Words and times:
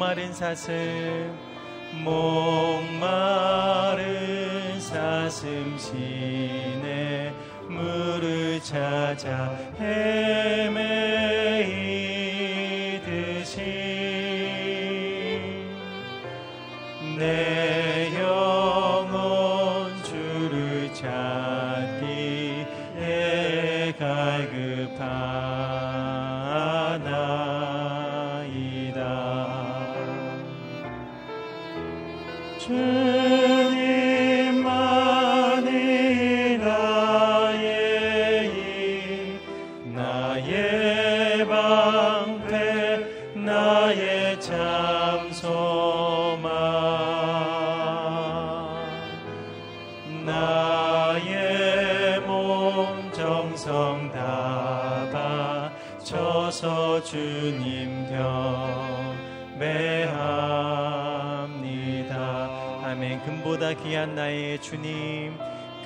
목마른 0.00 0.32
사슴 0.32 0.72
목마른 2.72 4.00
사슴 4.80 5.76
시내 5.76 7.34
물을 7.68 8.58
찾아 8.62 9.54
헤 9.78 10.59
귀한 63.74 64.14
나의 64.14 64.60
주님 64.60 65.36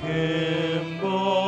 금보 0.01 1.44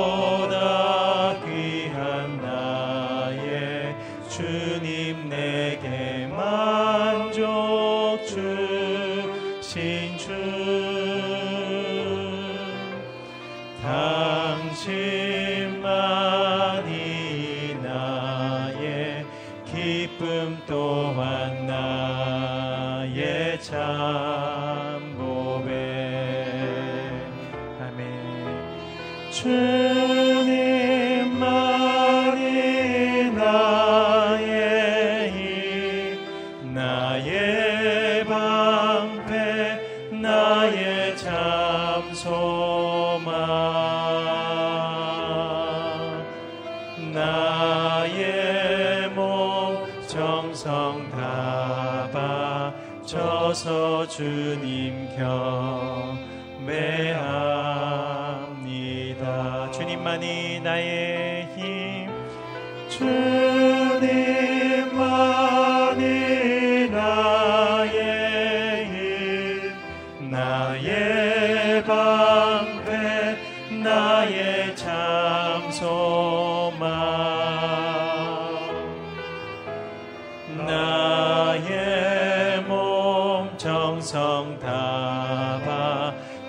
정성 83.96 84.58
다 84.58 85.58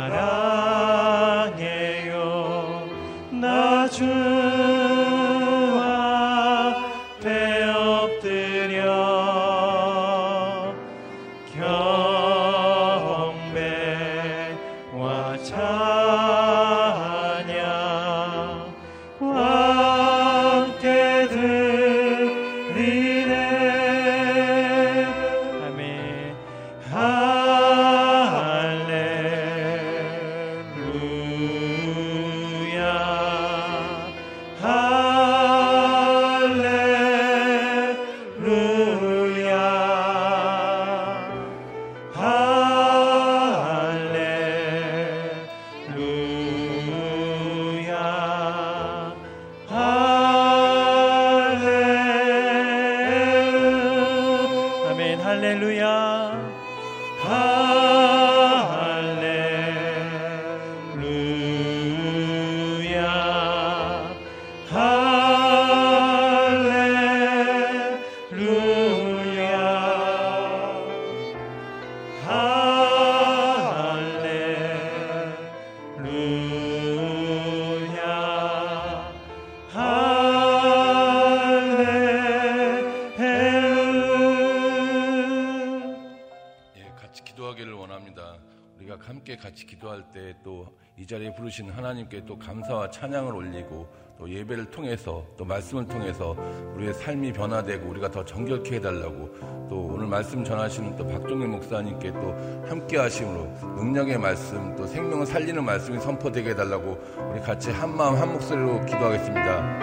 같이 89.37 89.65
기도할 89.65 90.09
때 90.11 90.33
또 90.43 90.85
이 90.97 91.05
자리에 91.05 91.33
부르신 91.35 91.69
하나님께 91.69 92.23
또 92.25 92.39
감사와 92.39 92.89
찬양을 92.89 93.35
올리고 93.35 93.85
또 94.17 94.29
예배를 94.29 94.71
통해서 94.71 95.25
또 95.37 95.43
말씀을 95.43 95.85
통해서 95.85 96.33
우리의 96.73 96.93
삶이 96.93 97.33
변화되고 97.33 97.89
우리가 97.89 98.09
더 98.09 98.23
정결케 98.23 98.77
해달라고 98.77 99.67
또 99.69 99.89
오늘 99.93 100.07
말씀 100.07 100.41
전하시는 100.41 100.95
또 100.95 101.05
박종일 101.05 101.49
목사님께 101.49 102.13
또 102.13 102.33
함께 102.65 102.95
하심으로 102.97 103.43
능력의 103.75 104.17
말씀 104.17 104.73
또 104.77 104.87
생명을 104.87 105.25
살리는 105.25 105.61
말씀이 105.65 105.99
선포되게 105.99 106.51
해달라고 106.51 106.97
우리 107.29 107.41
같이 107.41 107.71
한 107.71 107.93
마음 107.93 108.15
한 108.15 108.31
목소리로 108.31 108.85
기도하겠습니다. 108.85 109.79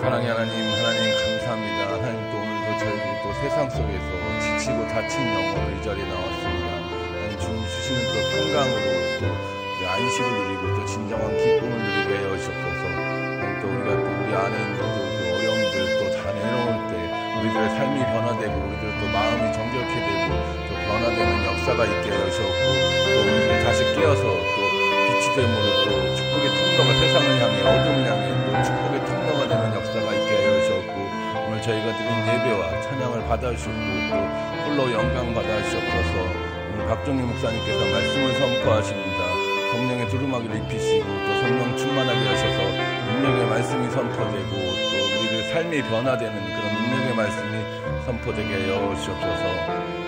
사랑의 0.00 0.26
하나님 0.26 0.52
하나님 0.54 1.12
감사합니다. 1.18 1.92
하나님 1.92 2.30
또 2.30 2.38
오늘도 2.38 2.78
저희들이 2.78 3.22
또 3.22 3.32
세상 3.42 3.68
속에서 3.68 4.58
지치고 4.58 4.86
다친 4.88 5.20
영혼으로 5.20 5.78
이 5.78 5.82
자리에 5.82 6.08
나왔습니다. 6.08 6.73
주시는 7.68 7.98
또 8.12 8.14
평강으로 8.30 8.86
또 9.20 9.88
안식을 9.88 10.28
누리고 10.30 10.62
또 10.76 10.86
진정한 10.86 11.28
기쁨을 11.36 11.70
누리게 11.70 12.10
하여 12.16 12.28
주옵소서. 12.38 12.82
또 13.60 13.68
우리가 13.68 13.90
또 13.96 14.06
우리 14.24 14.34
안에 14.34 14.54
있는 14.58 14.78
또 14.78 14.84
어려움들 14.84 15.98
또 15.98 16.04
다 16.18 16.32
내려올 16.32 16.88
때 16.88 16.92
우리들의 17.40 17.68
삶이 17.76 18.00
변화되고 18.00 18.54
우리들 18.54 18.84
또 19.00 19.02
마음이 19.12 19.52
정결케 19.52 19.92
되고 19.94 20.34
또 20.68 20.74
변화되는 20.74 21.32
역사가 21.44 21.84
있게 21.84 22.10
하여 22.10 22.30
주옵고 22.30 22.64
또 23.04 23.20
우리들이 23.22 23.64
다시 23.64 23.84
깨어서 23.94 24.22
또 24.24 24.58
빛이 25.04 25.36
됨으로 25.36 25.66
또 25.84 26.16
축복의 26.16 26.46
통로가 26.56 26.90
세상을 27.00 27.26
향해 27.42 27.56
어둠을 27.60 27.98
향해 28.08 28.24
또 28.46 28.48
축복의 28.64 28.96
통로가 29.06 29.48
되는 29.48 29.74
역사가 29.74 30.08
있게 30.14 30.30
하여 30.34 30.64
주옵고 30.64 30.96
오늘 31.48 31.62
저희가 31.62 31.86
드린 31.96 32.10
예배와 32.28 32.80
찬양을 32.82 33.28
받아주시고 33.28 33.72
또 34.10 34.16
홀로 34.64 34.92
영광 34.92 35.34
오늘 35.34 36.43
박종희 36.86 37.22
목사님께서 37.22 37.80
말씀을 37.92 38.34
선포하십니다. 38.34 39.18
성령의 39.72 40.08
두루마기를 40.08 40.56
입히시고 40.56 41.06
또 41.06 41.40
성령 41.40 41.76
충만하게 41.76 42.26
하셔서 42.28 42.58
능력의 43.12 43.46
말씀이 43.48 43.90
선포되고 43.90 44.50
또 44.50 45.20
우리들 45.20 45.42
삶이 45.50 45.82
변화되는 45.82 46.44
그런 46.44 46.74
능력의 46.74 47.16
말씀이 47.16 48.04
선포되게 48.04 48.54
하여 48.54 48.94
주옵소서. 48.96 50.03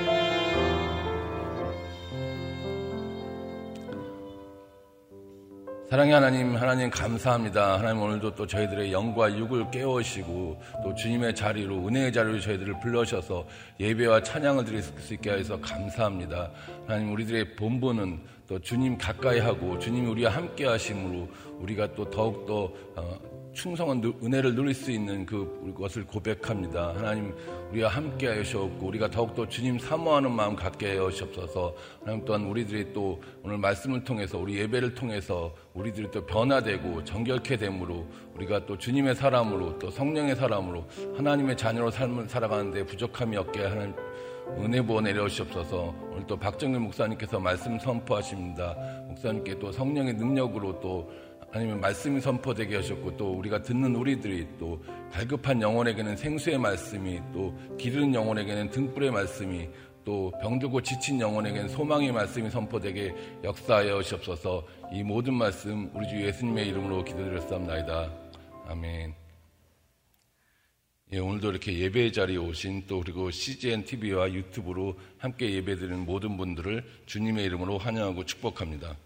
사랑의 5.88 6.14
하나님, 6.14 6.56
하나님 6.56 6.90
감사합니다. 6.90 7.78
하나님 7.78 8.02
오늘도 8.02 8.34
또 8.34 8.44
저희들의 8.44 8.92
영과 8.92 9.32
육을 9.32 9.70
깨우시고 9.70 10.60
또 10.82 10.92
주님의 10.92 11.32
자리로 11.32 11.86
은혜의 11.86 12.12
자리로 12.12 12.40
저희들을 12.40 12.80
불러셔서 12.80 13.46
예배와 13.78 14.20
찬양을 14.24 14.64
드릴 14.64 14.82
수 14.82 15.14
있게 15.14 15.30
하셔서 15.30 15.60
감사합니다. 15.60 16.50
하나님 16.88 17.12
우리들의 17.12 17.54
본분은 17.54 18.18
또 18.48 18.58
주님 18.58 18.98
가까이 18.98 19.38
하고 19.38 19.78
주님이 19.78 20.08
우리와 20.08 20.32
함께 20.32 20.66
하심으로 20.66 21.28
우리가 21.60 21.94
또 21.94 22.10
더욱더 22.10 22.72
어, 22.96 23.35
충성한 23.56 24.02
은혜를 24.22 24.54
누릴 24.54 24.74
수 24.74 24.90
있는 24.90 25.24
그것을 25.24 26.06
고백합니다. 26.06 26.92
하나님 26.94 27.34
우리와 27.70 27.88
함께 27.88 28.28
하시옵고 28.28 28.86
우리가 28.86 29.10
더욱더 29.10 29.48
주님 29.48 29.78
사모하는 29.78 30.30
마음 30.30 30.54
갖게 30.54 30.94
주옵소서. 30.94 31.74
하나님 32.00 32.24
또한 32.26 32.44
우리들이 32.44 32.92
또 32.92 33.20
오늘 33.42 33.56
말씀을 33.56 34.04
통해서 34.04 34.38
우리 34.38 34.58
예배를 34.58 34.94
통해서 34.94 35.54
우리들이 35.72 36.10
또 36.12 36.24
변화되고 36.26 37.04
정결케 37.04 37.56
됨으로 37.56 38.06
우리가 38.34 38.66
또 38.66 38.76
주님의 38.76 39.14
사람으로 39.14 39.78
또 39.78 39.90
성령의 39.90 40.36
사람으로 40.36 40.86
하나님의 41.16 41.56
자녀로 41.56 41.90
삶을 41.90 42.28
살아가는데 42.28 42.84
부족함이 42.84 43.38
없게 43.38 43.64
하는 43.64 43.94
은혜 44.58 44.80
부어 44.80 45.00
내려오시옵소서 45.00 45.94
오늘 46.12 46.26
또 46.26 46.36
박정일 46.36 46.78
목사님께서 46.78 47.40
말씀 47.40 47.78
선포하십니다. 47.78 48.76
목사님께 49.08 49.58
또 49.58 49.72
성령의 49.72 50.14
능력으로 50.14 50.78
또 50.80 51.10
하나님의 51.50 51.78
말씀이 51.78 52.20
선포되게 52.20 52.76
하셨고 52.76 53.16
또 53.16 53.32
우리가 53.32 53.62
듣는 53.62 53.94
우리들이 53.94 54.46
또 54.58 54.82
갈급한 55.12 55.62
영혼에게는 55.62 56.16
생수의 56.16 56.58
말씀이 56.58 57.20
또 57.32 57.54
기르는 57.78 58.14
영혼에게는 58.14 58.70
등불의 58.70 59.10
말씀이 59.10 59.68
또 60.04 60.32
병들고 60.40 60.82
지친 60.82 61.20
영혼에게는 61.20 61.68
소망의 61.68 62.12
말씀이 62.12 62.48
선포되게 62.50 63.14
역사하여 63.42 64.02
주옵소서 64.02 64.66
이 64.92 65.02
모든 65.02 65.34
말씀 65.34 65.90
우리 65.94 66.08
주 66.08 66.20
예수님의 66.22 66.68
이름으로 66.68 67.04
기도드렸습니다. 67.04 68.12
아멘. 68.68 69.26
예, 71.12 71.18
오늘도 71.18 71.50
이렇게 71.50 71.78
예배 71.78 72.10
자리에 72.10 72.36
오신 72.36 72.86
또 72.88 73.00
그리고 73.00 73.30
CGN 73.30 73.84
TV와 73.84 74.32
유튜브로 74.32 74.98
함께 75.18 75.52
예배드리는 75.52 76.04
모든 76.04 76.36
분들을 76.36 76.84
주님의 77.06 77.44
이름으로 77.44 77.78
환영하고 77.78 78.24
축복합니다. 78.24 78.96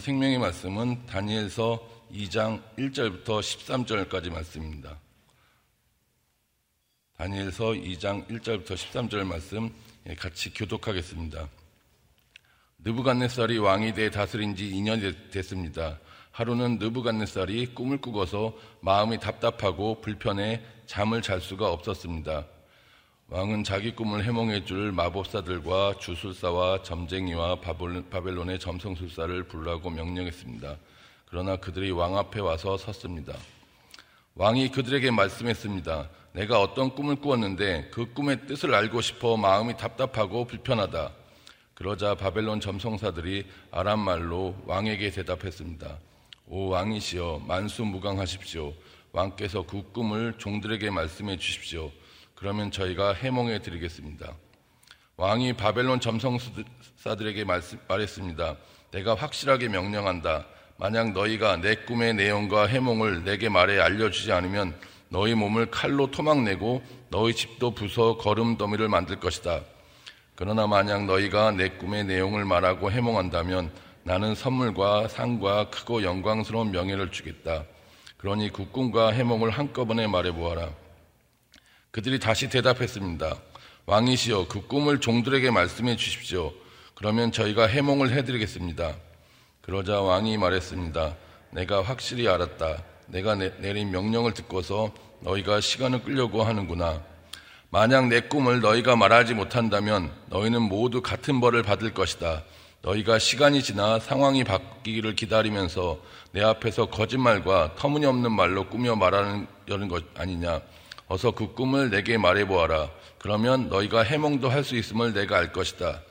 생명의 0.00 0.38
말씀은 0.38 1.04
다니엘서 1.04 2.06
2장 2.12 2.62
1절부터 2.78 3.40
13절까지 3.40 4.32
말씀입니다. 4.32 4.98
다니엘서 7.18 7.72
2장 7.72 8.26
1절부터 8.28 8.68
13절 8.68 9.24
말씀 9.24 9.70
예, 10.08 10.14
같이 10.14 10.54
교독하겠습니다. 10.54 11.46
느부갓네살이 12.78 13.58
왕이 13.58 13.92
돼 13.92 14.10
다스린 14.10 14.56
지 14.56 14.70
2년이 14.70 15.30
됐습니다. 15.30 16.00
하루는 16.30 16.78
느부갓네살이 16.78 17.74
꿈을 17.74 18.00
꾸고서 18.00 18.56
마음이 18.80 19.20
답답하고 19.20 20.00
불편해 20.00 20.62
잠을 20.86 21.20
잘 21.20 21.42
수가 21.42 21.70
없었습니다. 21.70 22.46
왕은 23.32 23.62
자기 23.62 23.92
꿈을 23.92 24.24
해몽해 24.24 24.64
줄 24.64 24.90
마법사들과 24.90 25.98
주술사와 26.00 26.82
점쟁이와 26.82 27.60
바벨론의 27.60 28.58
점성술사를 28.58 29.44
불라고 29.44 29.88
명령했습니다. 29.88 30.76
그러나 31.26 31.54
그들이 31.54 31.92
왕 31.92 32.18
앞에 32.18 32.40
와서 32.40 32.76
섰습니다. 32.76 33.36
왕이 34.34 34.72
그들에게 34.72 35.12
말씀했습니다. 35.12 36.10
내가 36.32 36.60
어떤 36.60 36.92
꿈을 36.92 37.14
꾸었는데 37.14 37.90
그 37.92 38.12
꿈의 38.12 38.48
뜻을 38.48 38.74
알고 38.74 39.00
싶어 39.00 39.36
마음이 39.36 39.76
답답하고 39.76 40.48
불편하다. 40.48 41.12
그러자 41.74 42.16
바벨론 42.16 42.58
점성사들이 42.58 43.46
아람 43.70 44.00
말로 44.00 44.56
왕에게 44.66 45.08
대답했습니다. 45.12 45.98
오 46.48 46.66
왕이시여 46.70 47.42
만수무강하십시오. 47.46 48.74
왕께서 49.12 49.62
그 49.62 49.84
꿈을 49.92 50.34
종들에게 50.36 50.90
말씀해 50.90 51.36
주십시오. 51.36 51.92
그러면 52.40 52.70
저희가 52.70 53.12
해몽해 53.12 53.60
드리겠습니다. 53.60 54.32
왕이 55.18 55.52
바벨론 55.52 56.00
점성사들에게 56.00 57.44
말했습니다. 57.86 58.56
내가 58.92 59.14
확실하게 59.14 59.68
명령한다. 59.68 60.46
만약 60.78 61.12
너희가 61.12 61.58
내 61.58 61.74
꿈의 61.74 62.14
내용과 62.14 62.66
해몽을 62.66 63.24
내게 63.24 63.50
말해 63.50 63.78
알려주지 63.78 64.32
않으면 64.32 64.74
너희 65.10 65.34
몸을 65.34 65.70
칼로 65.70 66.10
토막내고 66.10 66.82
너희 67.10 67.34
집도 67.34 67.74
부숴 67.74 68.16
거름 68.16 68.56
더미를 68.56 68.88
만들 68.88 69.20
것이다. 69.20 69.60
그러나 70.34 70.66
만약 70.66 71.04
너희가 71.04 71.50
내 71.50 71.68
꿈의 71.68 72.04
내용을 72.04 72.46
말하고 72.46 72.90
해몽한다면 72.90 73.70
나는 74.02 74.34
선물과 74.34 75.08
상과 75.08 75.68
크고 75.68 76.02
영광스러운 76.02 76.70
명예를 76.70 77.12
주겠다. 77.12 77.64
그러니 78.16 78.50
그 78.50 78.70
꿈과 78.70 79.10
해몽을 79.10 79.50
한꺼번에 79.50 80.06
말해보아라. 80.06 80.79
그들이 81.90 82.20
다시 82.20 82.48
대답했습니다. 82.48 83.36
왕이시여 83.86 84.46
그 84.48 84.66
꿈을 84.66 85.00
종들에게 85.00 85.50
말씀해 85.50 85.96
주십시오. 85.96 86.52
그러면 86.94 87.32
저희가 87.32 87.66
해몽을 87.66 88.12
해드리겠습니다. 88.12 88.94
그러자 89.62 90.00
왕이 90.00 90.38
말했습니다. 90.38 91.16
내가 91.50 91.82
확실히 91.82 92.28
알았다. 92.28 92.84
내가 93.08 93.34
내, 93.34 93.52
내린 93.58 93.90
명령을 93.90 94.34
듣고서 94.34 94.92
너희가 95.20 95.60
시간을 95.60 96.04
끌려고 96.04 96.44
하는구나. 96.44 97.02
만약 97.70 98.06
내 98.08 98.20
꿈을 98.20 98.60
너희가 98.60 98.96
말하지 98.96 99.34
못한다면 99.34 100.12
너희는 100.26 100.62
모두 100.62 101.02
같은 101.02 101.40
벌을 101.40 101.62
받을 101.62 101.92
것이다. 101.92 102.44
너희가 102.82 103.18
시간이 103.18 103.62
지나 103.62 103.98
상황이 103.98 104.44
바뀌기를 104.44 105.14
기다리면서 105.14 106.00
내 106.32 106.42
앞에서 106.42 106.86
거짓말과 106.86 107.74
터무니없는 107.76 108.32
말로 108.32 108.68
꾸며 108.68 108.96
말하는 108.96 109.46
것 109.88 110.04
아니냐. 110.16 110.60
어서 111.10 111.32
그 111.32 111.54
꿈을 111.54 111.90
내게 111.90 112.16
말해보아라. 112.16 112.88
그러면 113.18 113.68
너희가 113.68 114.02
해몽도 114.04 114.48
할 114.48 114.62
수 114.62 114.76
있음을 114.76 115.12
내가 115.12 115.38
알 115.38 115.52
것이다. 115.52 116.02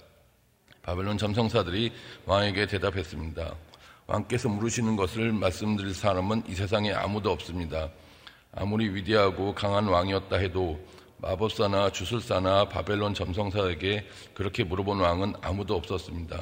바벨론 0.83 1.17
점성사들이 1.17 1.93
왕에게 2.25 2.67
대답했습니다. 2.67 3.55
왕께서 4.07 4.49
물으시는 4.49 4.97
것을 4.97 5.31
말씀드릴 5.31 5.93
사람은 5.93 6.43
이 6.49 6.53
세상에 6.53 6.91
아무도 6.91 7.31
없습니다. 7.31 7.89
아무리 8.53 8.89
위대하고 8.93 9.55
강한 9.55 9.87
왕이었다 9.87 10.35
해도 10.35 10.77
마법사나 11.19 11.91
주술사나 11.91 12.67
바벨론 12.67 13.13
점성사에게 13.13 14.05
그렇게 14.33 14.65
물어본 14.65 14.99
왕은 14.99 15.35
아무도 15.41 15.75
없었습니다. 15.75 16.41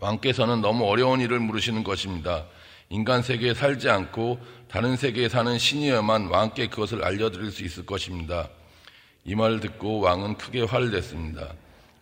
왕께서는 0.00 0.60
너무 0.60 0.86
어려운 0.86 1.20
일을 1.20 1.38
물으시는 1.38 1.84
것입니다. 1.84 2.46
인간 2.90 3.22
세계에 3.22 3.54
살지 3.54 3.88
않고 3.88 4.38
다른 4.68 4.96
세계에 4.96 5.28
사는 5.28 5.58
신이어만 5.58 6.26
왕께 6.26 6.68
그것을 6.68 7.04
알려드릴 7.04 7.50
수 7.50 7.64
있을 7.64 7.86
것입니다. 7.86 8.48
이 9.24 9.34
말을 9.34 9.60
듣고 9.60 10.00
왕은 10.00 10.36
크게 10.36 10.62
화를 10.62 10.90
냈습니다. 10.90 11.54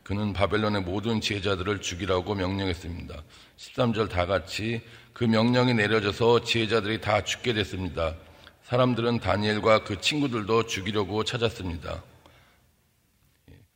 그는 0.02 0.32
바벨론의 0.32 0.82
모든 0.82 1.20
지혜자들을 1.20 1.80
죽이라고 1.80 2.34
명령했습니다. 2.34 3.22
13절 3.56 4.10
다 4.10 4.26
같이 4.26 4.82
그 5.12 5.24
명령이 5.24 5.74
내려져서 5.74 6.42
지혜자들이 6.42 7.00
다 7.00 7.22
죽게 7.22 7.52
됐습니다. 7.52 8.14
사람들은 8.64 9.20
다니엘과 9.20 9.84
그 9.84 10.00
친구들도 10.00 10.66
죽이려고 10.66 11.22
찾았습니다. 11.24 12.02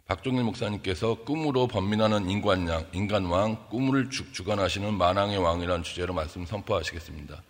박종일 0.07 0.45
목사님께서 0.45 1.25
꿈으로 1.25 1.67
번민하는 1.67 2.31
인간양, 2.31 2.91
인간왕, 2.93 3.69
꿈을 3.71 4.09
주관하시는 4.09 4.95
만왕의 4.95 5.37
왕이라는 5.39 5.83
주제로 5.83 6.15
말씀 6.15 6.47
선포하시겠습니다. 6.47 7.43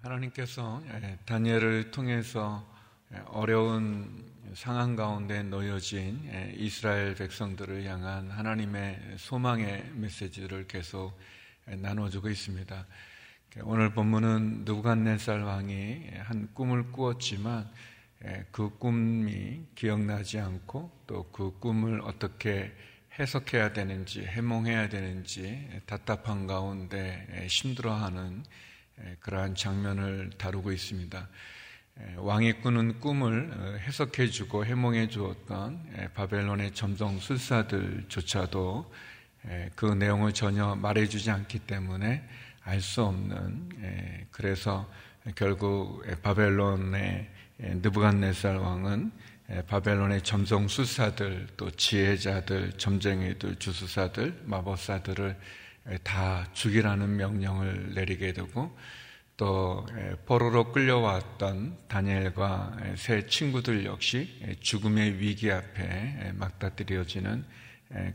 하나님께서 0.00 0.82
예, 0.86 1.18
다니엘을 1.26 1.90
통해서 1.90 2.66
예, 3.12 3.18
어려운 3.26 4.24
상황 4.54 4.96
가운데 4.96 5.42
놓여진 5.42 6.30
예, 6.32 6.54
이스라엘 6.56 7.14
백성들을 7.14 7.84
향한 7.84 8.30
하나님의 8.30 9.16
소망의 9.18 9.90
메시지를 9.96 10.66
계속 10.66 11.12
나눠주고 11.66 12.30
있습니다. 12.30 12.86
오늘 13.62 13.90
본문은 13.90 14.64
누간네살 14.64 15.42
왕이 15.42 16.10
한 16.24 16.48
꿈을 16.54 16.90
꾸었지만 16.90 17.70
그 18.50 18.76
꿈이 18.78 19.60
기억나지 19.76 20.40
않고 20.40 20.90
또 21.06 21.30
그 21.30 21.56
꿈을 21.60 22.00
어떻게 22.02 22.72
해석해야 23.16 23.72
되는지 23.72 24.22
해몽해야 24.22 24.88
되는지 24.88 25.68
답답한 25.86 26.48
가운데 26.48 27.46
힘들어하는 27.48 28.42
그러한 29.20 29.54
장면을 29.54 30.30
다루고 30.36 30.72
있습니다. 30.72 31.28
왕이 32.16 32.54
꾸는 32.54 32.98
꿈을 32.98 33.50
어, 33.52 33.76
해석해 33.78 34.26
주고 34.26 34.66
해몽해 34.66 35.06
주었던 35.08 36.10
바벨론의 36.14 36.72
점성 36.74 37.20
술사들조차도 37.20 38.92
그 39.76 39.86
내용을 39.86 40.32
전혀 40.32 40.74
말해 40.74 41.06
주지 41.06 41.30
않기 41.30 41.60
때문에 41.60 42.28
알 42.64 42.80
수 42.80 43.02
없는 43.02 44.28
그래서 44.30 44.90
결국 45.34 46.02
바벨론의 46.22 47.28
느부갓네살 47.58 48.56
왕은 48.56 49.12
바벨론의 49.68 50.22
점성 50.22 50.68
술사들 50.68 51.48
또 51.56 51.70
지혜자들 51.70 52.72
점쟁이들 52.78 53.56
주수사들 53.56 54.42
마법사들을 54.44 55.36
다 56.02 56.48
죽이라는 56.54 57.16
명령을 57.16 57.92
내리게 57.94 58.32
되고 58.32 58.76
또 59.36 59.86
포로로 60.24 60.72
끌려왔던 60.72 61.76
다니엘과 61.88 62.76
세 62.96 63.26
친구들 63.26 63.84
역시 63.84 64.56
죽음의 64.60 65.18
위기 65.18 65.50
앞에 65.50 66.32
막다뜨려지는 66.34 67.44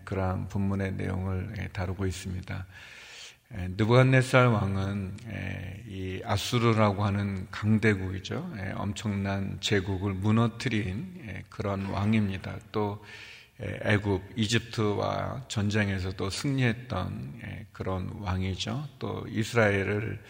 그러한 0.06 0.48
본문의 0.50 0.94
내용을 0.94 1.70
다루고 1.72 2.08
있습니다. 2.08 2.66
느부갓네살 3.52 4.46
왕은 4.46 5.18
이 5.88 6.22
아수르라고 6.24 7.04
하는 7.04 7.48
강대국이죠. 7.50 8.54
엄청난 8.76 9.58
제국을 9.60 10.14
무너뜨린 10.14 11.44
그런 11.50 11.88
왕입니다. 11.88 12.58
또 12.72 13.04
애굽, 13.60 14.22
이집트와 14.36 15.46
전쟁에서도 15.48 16.30
승리했던 16.30 17.42
그런 17.74 18.10
왕이죠. 18.20 18.88
또 19.00 19.26
이스라엘을 19.28 20.22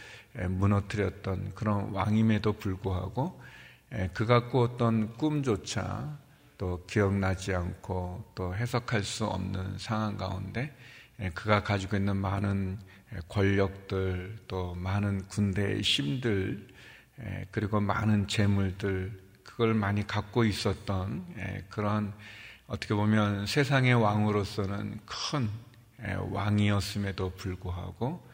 무너뜨렸던 0.48 1.56
그런 1.56 1.92
왕임에도 1.92 2.54
불구하고 2.54 3.42
그가 4.14 4.48
꾸었던 4.48 5.18
꿈조차 5.18 6.18
또 6.58 6.86
기억나지 6.88 7.54
않고 7.54 8.32
또 8.34 8.56
해석할 8.56 9.04
수 9.04 9.26
없는 9.26 9.78
상황 9.78 10.16
가운데 10.16 10.74
그가 11.34 11.64
가지고 11.64 11.98
있는 11.98 12.16
많은 12.16 12.80
권력들 13.28 14.38
또 14.48 14.76
많은 14.76 15.28
군대의 15.28 15.82
힘들 15.82 16.68
그리고 17.52 17.80
많은 17.80 18.28
재물들 18.28 19.12
그걸 19.44 19.74
많이 19.74 20.06
갖고 20.06 20.44
있었던 20.44 21.26
그런 21.70 22.14
어떻게 22.68 22.94
보면 22.94 23.46
세상의 23.46 23.96
왕으로서는 23.96 25.00
큰 25.06 25.50
왕이었음에도 26.32 27.32
불구하고 27.36 28.28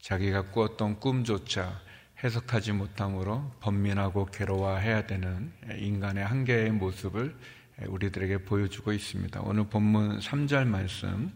자기가 0.00 0.50
꾸었던 0.50 1.00
꿈조차 1.00 1.80
해석하지 2.22 2.72
못함으로 2.72 3.52
번민하고 3.60 4.26
괴로워해야 4.26 5.06
되는 5.06 5.52
인간의 5.76 6.24
한계의 6.24 6.72
모습을 6.72 7.36
우리들에게 7.86 8.44
보여주고 8.44 8.92
있습니다. 8.92 9.40
오늘 9.42 9.68
본문 9.68 10.18
3절 10.20 10.66
말씀 10.66 11.32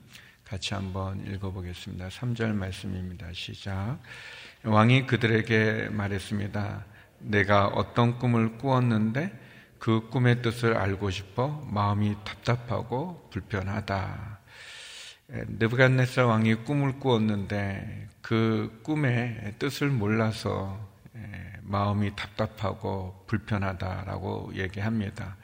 같이 0.49 0.73
한번 0.73 1.27
읽어보겠습니다. 1.27 2.09
3절 2.09 2.55
말씀입니다. 2.55 3.27
시작. 3.35 3.99
왕이 4.65 5.07
그들에게 5.07 5.91
말했습니다. 5.91 6.85
내가 7.19 7.67
어떤 7.67 8.19
꿈을 8.19 8.57
꾸었는데 8.57 9.31
그 9.79 10.09
꿈의 10.09 10.41
뜻을 10.41 10.79
알고 10.79 11.11
싶어 11.11 11.67
마음이 11.71 12.17
답답하고 12.25 13.29
불편하다. 13.31 14.39
느부갓네살 15.29 16.25
왕이 16.25 16.65
꿈을 16.65 16.99
꾸었는데 16.99 18.09
그 18.23 18.81
꿈의 18.83 19.55
뜻을 19.59 19.91
몰라서 19.91 20.81
마음이 21.61 22.17
답답하고 22.17 23.23
불편하다라고 23.27 24.53
얘기합니다. 24.55 25.37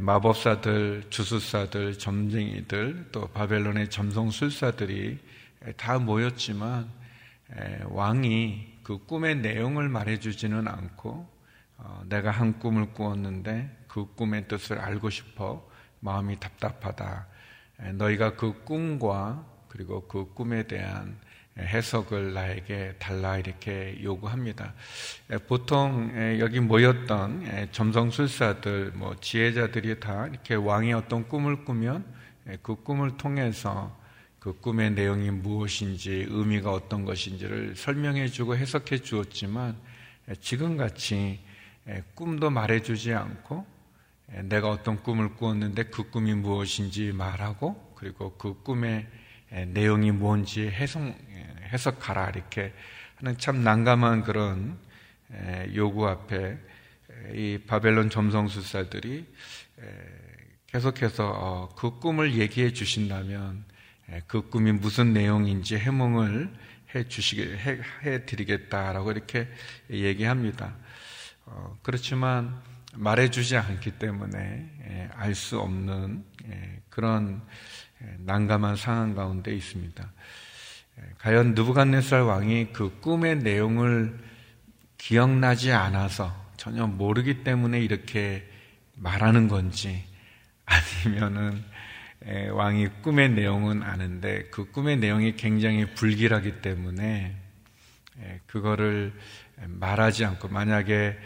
마법사들, 0.00 1.04
주술사들, 1.10 1.98
점쟁이들, 1.98 3.08
또 3.12 3.28
바벨론의 3.28 3.90
점성술사들이 3.90 5.18
다 5.76 5.98
모였지만 5.98 6.90
왕이 7.88 8.78
그 8.82 8.98
꿈의 9.04 9.36
내용을 9.36 9.88
말해주지는 9.88 10.66
않고 10.68 11.28
어, 11.78 12.02
내가 12.08 12.30
한 12.30 12.58
꿈을 12.58 12.92
꾸었는데 12.94 13.84
그 13.86 14.06
꿈의 14.14 14.48
뜻을 14.48 14.78
알고 14.78 15.10
싶어 15.10 15.68
마음이 16.00 16.40
답답하다. 16.40 17.26
너희가 17.94 18.36
그 18.36 18.64
꿈과 18.64 19.44
그리고 19.68 20.06
그 20.08 20.32
꿈에 20.32 20.66
대한 20.66 21.18
해석을 21.58 22.34
나에게 22.34 22.96
달라 22.98 23.38
이렇게 23.38 23.98
요구합니다. 24.02 24.74
보통 25.46 26.12
여기 26.38 26.60
모였던 26.60 27.68
점성술사들, 27.72 28.92
뭐 28.94 29.16
지혜자들이 29.20 30.00
다 30.00 30.26
이렇게 30.26 30.54
왕이 30.54 30.92
어떤 30.92 31.28
꿈을 31.28 31.64
꾸면 31.64 32.04
그 32.62 32.74
꿈을 32.76 33.16
통해서 33.16 33.96
그 34.38 34.60
꿈의 34.60 34.92
내용이 34.92 35.30
무엇인지 35.30 36.26
의미가 36.28 36.72
어떤 36.72 37.04
것인지를 37.04 37.74
설명해 37.74 38.28
주고 38.28 38.56
해석해 38.56 38.98
주었지만 38.98 39.76
지금 40.40 40.76
같이 40.76 41.40
꿈도 42.14 42.50
말해주지 42.50 43.14
않고 43.14 43.66
내가 44.44 44.70
어떤 44.70 45.02
꿈을 45.02 45.34
꾸었는데 45.36 45.84
그 45.84 46.10
꿈이 46.10 46.34
무엇인지 46.34 47.12
말하고 47.12 47.94
그리고 47.96 48.34
그 48.36 48.62
꿈의 48.62 49.06
내용이 49.68 50.10
뭔지 50.10 50.68
해석, 50.68 51.02
해석하라 51.72 52.30
이렇게 52.30 52.72
하는 53.16 53.38
참 53.38 53.62
난감한 53.62 54.22
그런 54.22 54.78
요구 55.74 56.08
앞에 56.08 56.58
이 57.34 57.58
바벨론 57.66 58.10
점성술사들이 58.10 59.26
계속해서 60.66 61.32
어, 61.34 61.74
그 61.74 61.98
꿈을 61.98 62.34
얘기해 62.34 62.72
주신다면 62.72 63.64
그 64.26 64.48
꿈이 64.48 64.72
무슨 64.72 65.12
내용인지 65.12 65.76
해몽을 65.76 66.52
해 66.94 67.08
주시게 67.08 67.58
해 68.04 68.26
드리겠다라고 68.26 69.10
이렇게 69.10 69.48
얘기합니다. 69.90 70.74
어, 71.46 71.78
그렇지만 71.82 72.60
말해 72.94 73.30
주지 73.30 73.56
않기 73.56 73.92
때문에 73.92 74.70
예, 74.88 75.08
알수 75.14 75.60
없는 75.60 76.24
예, 76.48 76.80
그런 76.88 77.42
예, 78.02 78.16
난감한 78.20 78.76
상황 78.76 79.14
가운데 79.14 79.54
있습니다. 79.54 80.12
과연 81.18 81.54
느부갓네살 81.54 82.22
왕이 82.22 82.72
그 82.72 83.00
꿈의 83.00 83.38
내용을 83.38 84.18
기억나지 84.96 85.72
않아서 85.72 86.34
전혀 86.56 86.86
모르기 86.86 87.44
때문에 87.44 87.80
이렇게 87.80 88.48
말하는 88.94 89.48
건지 89.48 90.04
아니면은 90.64 91.62
왕이 92.52 92.88
꿈의 93.02 93.30
내용은 93.30 93.82
아는데 93.82 94.44
그 94.50 94.70
꿈의 94.70 94.96
내용이 94.96 95.36
굉장히 95.36 95.86
불길하기 95.94 96.62
때문에 96.62 97.36
그거를 98.46 99.12
말하지 99.56 100.24
않고 100.24 100.48
만약에 100.48 101.18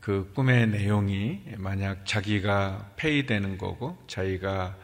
그 0.00 0.32
꿈의 0.34 0.68
내용이 0.68 1.42
만약 1.58 2.06
자기가 2.06 2.92
폐위되는 2.96 3.58
거고 3.58 4.02
자기가 4.08 4.76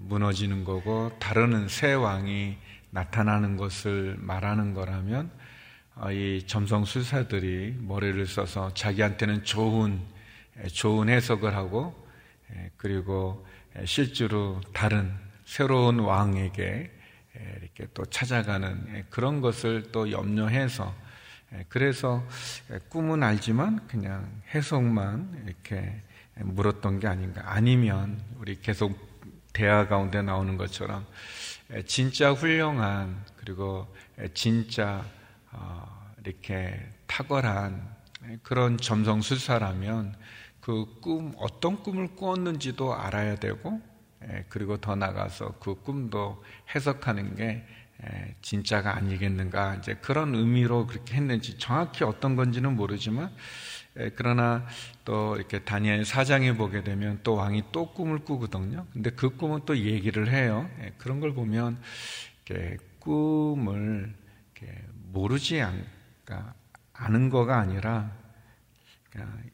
무너지는 0.00 0.64
거고 0.64 1.10
다른 1.18 1.68
새 1.68 1.94
왕이 1.94 2.67
나타나는 2.98 3.56
것을 3.56 4.16
말하는 4.18 4.74
거라면 4.74 5.30
어, 5.94 6.10
이 6.10 6.42
점성 6.46 6.84
술사들이 6.84 7.76
머리를 7.80 8.26
써서 8.26 8.72
자기한테는 8.74 9.44
좋은 9.44 10.00
좋은 10.72 11.08
해석을 11.08 11.54
하고 11.54 11.94
그리고 12.76 13.46
실제로 13.84 14.60
다른 14.72 15.14
새로운 15.44 16.00
왕에게 16.00 16.90
이렇게 17.60 17.86
또 17.94 18.04
찾아가는 18.06 19.04
그런 19.10 19.40
것을 19.40 19.92
또 19.92 20.10
염려해서 20.10 20.92
그래서 21.68 22.26
꿈은 22.88 23.22
알지만 23.22 23.86
그냥 23.86 24.28
해석만 24.52 25.44
이렇게 25.46 26.02
물었던 26.34 26.98
게 26.98 27.06
아닌가. 27.06 27.42
아니면 27.44 28.20
우리 28.38 28.60
계속 28.60 28.98
대화 29.52 29.86
가운데 29.86 30.22
나오는 30.22 30.56
것처럼 30.56 31.06
진짜 31.86 32.32
훌륭한 32.32 33.24
그리고 33.36 33.86
진짜 34.34 35.04
어, 35.52 36.12
이렇게 36.24 36.78
탁월한 37.06 37.96
그런 38.42 38.78
점성 38.78 39.20
술사라면 39.22 40.16
그 40.60 40.84
꿈, 41.00 41.32
어떤 41.38 41.82
꿈을 41.82 42.14
꾸었는지도 42.14 42.94
알아야 42.94 43.36
되고, 43.36 43.80
그리고 44.48 44.76
더 44.76 44.96
나가서 44.96 45.54
그 45.60 45.76
꿈도 45.82 46.42
해석하는 46.74 47.36
게 47.36 47.64
진짜가 48.42 48.96
아니겠는가. 48.96 49.76
이제 49.76 49.94
그런 49.94 50.34
의미로 50.34 50.86
그렇게 50.86 51.14
했는지 51.14 51.56
정확히 51.58 52.04
어떤 52.04 52.36
건지는 52.36 52.76
모르지만, 52.76 53.34
그러나 54.14 54.64
또 55.04 55.36
이렇게 55.36 55.58
다니엘 55.58 56.04
사장에 56.04 56.54
보게 56.54 56.84
되면 56.84 57.18
또 57.24 57.34
왕이 57.34 57.64
또 57.72 57.92
꿈을 57.92 58.20
꾸거든요. 58.20 58.86
근데 58.92 59.10
그 59.10 59.36
꿈은 59.36 59.62
또 59.66 59.76
얘기를 59.76 60.30
해요. 60.30 60.70
그런 60.98 61.18
걸 61.20 61.34
보면 61.34 61.78
이렇게 62.46 62.76
꿈을 63.00 64.14
이렇게 64.54 64.84
모르지 65.12 65.60
않, 65.60 65.84
그러니까 66.24 66.54
아는 66.92 67.28
거가 67.28 67.58
아니라 67.58 68.12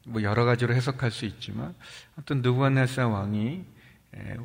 뭐 0.05 0.21
여러 0.21 0.45
가지로 0.45 0.75
해석할 0.75 1.09
수 1.09 1.25
있지만 1.25 1.73
어떤 2.19 2.41
느부갓네살 2.41 3.05
왕이 3.05 3.65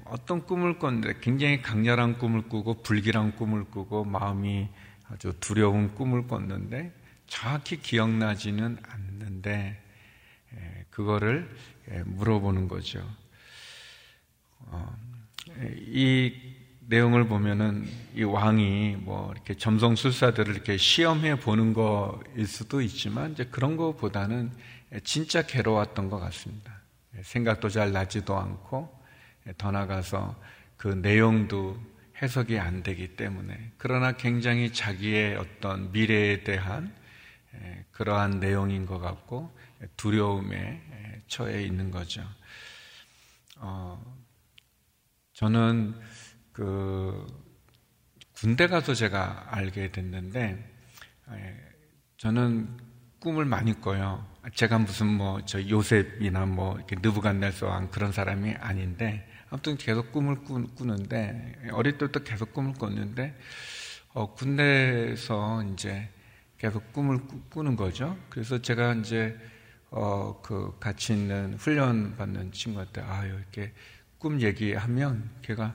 어떤 0.06 0.46
꿈을 0.46 0.78
꿨는데 0.78 1.20
굉장히 1.20 1.60
강렬한 1.60 2.18
꿈을 2.18 2.48
꾸고 2.48 2.82
불길한 2.82 3.36
꿈을 3.36 3.64
꾸고 3.64 4.04
마음이 4.04 4.68
아주 5.08 5.34
두려운 5.40 5.94
꿈을 5.94 6.26
꿨는데 6.26 6.92
정확히 7.26 7.80
기억나지는 7.80 8.78
않는데 8.88 9.82
그거를 10.90 11.48
물어보는 12.04 12.68
거죠. 12.68 13.02
어, 14.60 14.96
이 15.86 16.32
내용을 16.86 17.28
보면은 17.28 17.88
이 18.14 18.24
왕이 18.24 18.96
뭐 19.00 19.30
이렇게 19.32 19.54
점성 19.54 19.94
술사들을 19.94 20.52
이렇게 20.54 20.76
시험해 20.76 21.38
보는 21.38 21.72
거일 21.72 22.46
수도 22.46 22.80
있지만 22.80 23.32
이제 23.32 23.44
그런 23.44 23.76
것보다는 23.76 24.50
진짜 25.04 25.42
괴로웠던 25.42 26.10
것 26.10 26.18
같습니다. 26.18 26.80
생각도 27.22 27.68
잘 27.68 27.92
나지도 27.92 28.36
않고 28.36 28.92
더 29.56 29.70
나가서 29.70 30.34
그 30.76 30.88
내용도 30.88 31.80
해석이 32.20 32.58
안 32.58 32.82
되기 32.82 33.16
때문에 33.16 33.72
그러나 33.78 34.12
굉장히 34.12 34.72
자기의 34.72 35.36
어떤 35.36 35.92
미래에 35.92 36.42
대한 36.42 36.92
그러한 37.92 38.40
내용인 38.40 38.86
것 38.86 38.98
같고 38.98 39.56
두려움에 39.96 41.22
처해 41.28 41.62
있는 41.62 41.90
거죠. 41.90 42.22
어, 43.56 44.02
저는 45.32 45.94
그 46.52 47.26
군대 48.32 48.66
가서 48.66 48.94
제가 48.94 49.46
알게 49.54 49.92
됐는데 49.92 50.70
저는 52.18 52.76
꿈을 53.20 53.44
많이 53.44 53.78
꿔요. 53.80 54.26
제가 54.54 54.78
무슨 54.78 55.06
뭐 55.08 55.40
저 55.44 55.68
요셉이나 55.68 56.46
뭐 56.46 56.76
이렇게 56.76 56.96
느부갓네살 56.96 57.90
그런 57.90 58.12
사람이 58.12 58.54
아닌데 58.54 59.26
아무튼 59.50 59.76
계속 59.76 60.12
꿈을 60.12 60.36
꾸, 60.44 60.66
꾸는데 60.74 61.70
어릴 61.72 61.98
때부터 61.98 62.20
계속 62.20 62.52
꿈을 62.54 62.74
꿨는데 62.74 63.36
어, 64.14 64.34
군대에서 64.34 65.62
이제 65.72 66.08
계속 66.56 66.92
꿈을 66.92 67.18
꾸, 67.50 67.62
는 67.62 67.76
거죠. 67.76 68.16
그래서 68.28 68.60
제가 68.60 68.94
이제 68.94 69.38
어, 69.90 70.40
그 70.42 70.76
같이 70.80 71.12
있는 71.12 71.54
훈련 71.54 72.16
받는 72.16 72.52
친구한테 72.52 73.00
아유 73.02 73.34
이렇게 73.34 73.72
꿈 74.18 74.40
얘기하면 74.40 75.30
걔가 75.42 75.74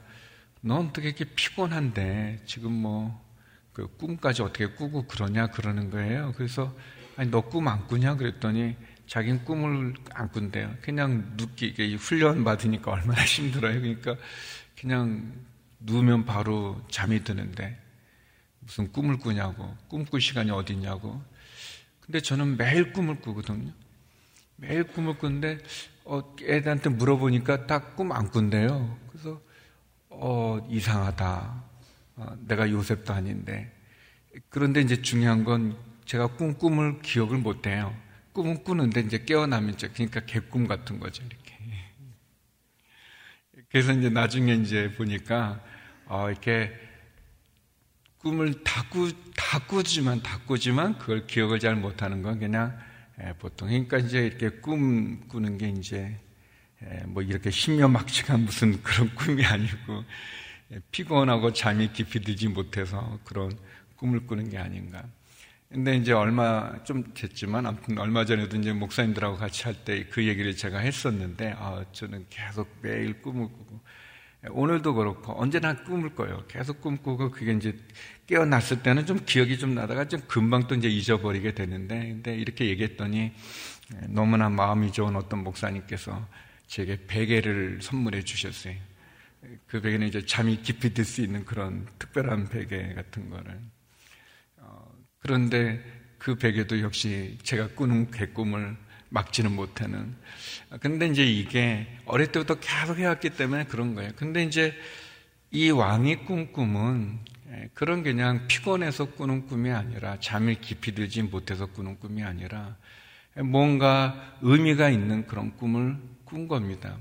넌 0.61 0.87
어떻게 0.87 1.09
이렇게 1.09 1.25
피곤한데 1.25 2.41
지금 2.45 2.71
뭐 2.73 3.25
그 3.73 3.87
꿈까지 3.97 4.41
어떻게 4.41 4.67
꾸고 4.67 5.05
그러냐 5.05 5.47
그러는 5.47 5.89
거예요. 5.89 6.31
그래서 6.37 6.73
아니 7.17 7.29
너 7.29 7.41
꿈 7.41 7.67
안 7.67 7.85
꾸냐 7.87 8.15
그랬더니 8.15 8.77
자기는 9.05 9.43
꿈을 9.43 9.93
안 10.13 10.29
꾼대요. 10.31 10.73
그냥 10.81 11.33
눕기 11.35 11.67
이게 11.67 11.93
훈련 11.95 12.45
받으니까 12.45 12.91
얼마나 12.91 13.21
힘들어요. 13.25 13.81
그러니까 13.81 14.15
그냥 14.79 15.33
누우면 15.81 16.23
바로 16.25 16.81
잠이 16.89 17.23
드는데 17.25 17.77
무슨 18.59 18.91
꿈을 18.93 19.17
꾸냐고 19.19 19.75
꿈 19.89 20.05
꿀 20.05 20.21
시간이 20.21 20.51
어딨냐고. 20.51 21.21
근데 21.99 22.21
저는 22.21 22.55
매일 22.55 22.93
꿈을 22.93 23.19
꾸거든요. 23.19 23.73
매일 24.55 24.83
꿈을 24.83 25.17
꾸는데 25.17 25.59
어, 26.03 26.35
애들한테 26.41 26.89
물어보니까 26.89 27.67
딱꿈안 27.67 28.29
꾼대요. 28.29 28.97
그래서 29.09 29.41
어, 30.09 30.65
이상하다. 30.69 31.63
어, 32.17 32.37
내가 32.47 32.69
요셉도 32.69 33.13
아닌데. 33.13 33.71
그런데 34.49 34.81
이제 34.81 35.01
중요한 35.01 35.43
건 35.43 35.77
제가 36.05 36.27
꿈 36.27 36.57
꿈을 36.57 37.01
기억을 37.01 37.37
못 37.37 37.67
해요. 37.67 37.95
꿈은 38.33 38.63
꾸는데 38.63 39.01
이제 39.01 39.23
깨어나면 39.23 39.75
이제 39.75 39.89
그러니까 39.89 40.21
개꿈 40.25 40.67
같은 40.67 40.99
거죠, 40.99 41.23
이렇게. 41.23 41.55
그래서 43.69 43.91
이제 43.93 44.09
나중에 44.09 44.53
이제 44.53 44.91
보니까 44.93 45.61
어, 46.05 46.29
이렇게 46.29 46.71
꿈을 48.19 48.63
다 48.63 48.85
꾸, 48.89 49.11
다 49.35 49.59
꾸지만, 49.67 50.21
다 50.21 50.39
꾸지만 50.45 50.97
그걸 50.97 51.27
기억을 51.27 51.59
잘 51.59 51.75
못하는 51.75 52.21
건 52.21 52.39
그냥 52.39 52.77
예, 52.77 52.84
보통. 53.39 53.69
그러니까 53.69 53.97
이제 53.97 54.25
이렇게 54.25 54.49
꿈 54.49 55.27
꾸는 55.27 55.57
게 55.57 55.69
이제 55.69 56.19
예, 56.83 57.03
뭐 57.07 57.23
이렇게 57.23 57.49
신묘막측한 57.51 58.41
무슨 58.45 58.81
그런 58.83 59.13
꿈이 59.15 59.45
아니고 59.45 60.03
예, 60.73 60.79
피곤하고 60.91 61.53
잠이 61.53 61.93
깊이 61.93 62.19
들지 62.21 62.47
못해서 62.49 63.19
그런 63.23 63.57
꿈을 63.95 64.25
꾸는 64.27 64.49
게 64.49 64.57
아닌가. 64.57 65.03
근데 65.69 65.95
이제 65.97 66.13
얼마 66.13 66.83
좀 66.83 67.03
됐지만 67.13 67.65
아무튼 67.65 67.97
얼마 67.97 68.23
전에도 68.25 68.57
이제 68.57 68.71
목사님들하고 68.73 69.37
같이 69.37 69.63
할 69.63 69.75
때 69.85 70.07
그 70.09 70.25
얘기를 70.27 70.55
제가 70.55 70.79
했었는데 70.79 71.55
아 71.57 71.83
저는 71.91 72.25
계속 72.29 72.69
매일 72.81 73.21
꿈을 73.21 73.47
꾸고 73.47 73.81
오늘도 74.51 74.93
그렇고 74.93 75.39
언제나 75.39 75.75
꿈을 75.83 76.15
꿔요. 76.15 76.43
계속 76.47 76.81
꿈꾸고 76.81 77.31
그게 77.31 77.53
이제 77.53 77.75
깨어났을 78.27 78.83
때는 78.83 79.05
좀 79.05 79.19
기억이 79.25 79.57
좀 79.57 79.75
나다가 79.75 80.07
좀 80.07 80.21
금방 80.27 80.67
또 80.67 80.75
이제 80.75 80.87
잊어버리게 80.87 81.53
되는데 81.53 81.99
근데 81.99 82.35
이렇게 82.35 82.67
얘기했더니 82.67 83.31
너무나 84.07 84.49
마음이 84.49 84.91
좋은 84.91 85.15
어떤 85.15 85.43
목사님께서 85.43 86.27
제게 86.67 86.97
베개를 87.07 87.79
선물해 87.81 88.23
주셨어요. 88.23 88.73
그 89.67 89.79
베개는 89.79 90.07
이제 90.07 90.25
잠이 90.25 90.61
깊이 90.63 90.93
들 90.93 91.05
수 91.05 91.21
있는 91.21 91.45
그런 91.45 91.87
특별한 91.99 92.49
베개 92.49 92.93
같은 92.95 93.29
거를. 93.29 93.59
어, 94.57 94.91
그런데 95.19 95.83
그 96.17 96.35
베개도 96.35 96.81
역시 96.81 97.37
제가 97.43 97.67
꾸는 97.69 98.09
개꿈을 98.09 98.75
막지는 99.09 99.55
못하는. 99.55 100.15
근데 100.81 101.07
이제 101.07 101.23
이게 101.23 101.87
어릴 102.05 102.31
때부터 102.31 102.55
계속 102.55 102.97
해왔기 102.97 103.31
때문에 103.31 103.65
그런 103.65 103.95
거예요. 103.95 104.11
근데 104.15 104.43
이제 104.43 104.73
이 105.51 105.69
왕이 105.69 106.25
꾼 106.25 106.51
꿈은 106.51 107.19
그런 107.73 108.03
그냥 108.03 108.47
피곤해서 108.47 109.11
꾸는 109.11 109.47
꿈이 109.47 109.71
아니라 109.71 110.19
잠이 110.19 110.59
깊이 110.59 110.93
들지 110.93 111.21
못해서 111.21 111.65
꾸는 111.67 111.99
꿈이 111.99 112.23
아니라 112.23 112.75
뭔가 113.43 114.37
의미가 114.41 114.89
있는 114.89 115.27
그런 115.27 115.55
꿈을 115.57 115.97
꾼 116.25 116.47
겁니다. 116.47 116.97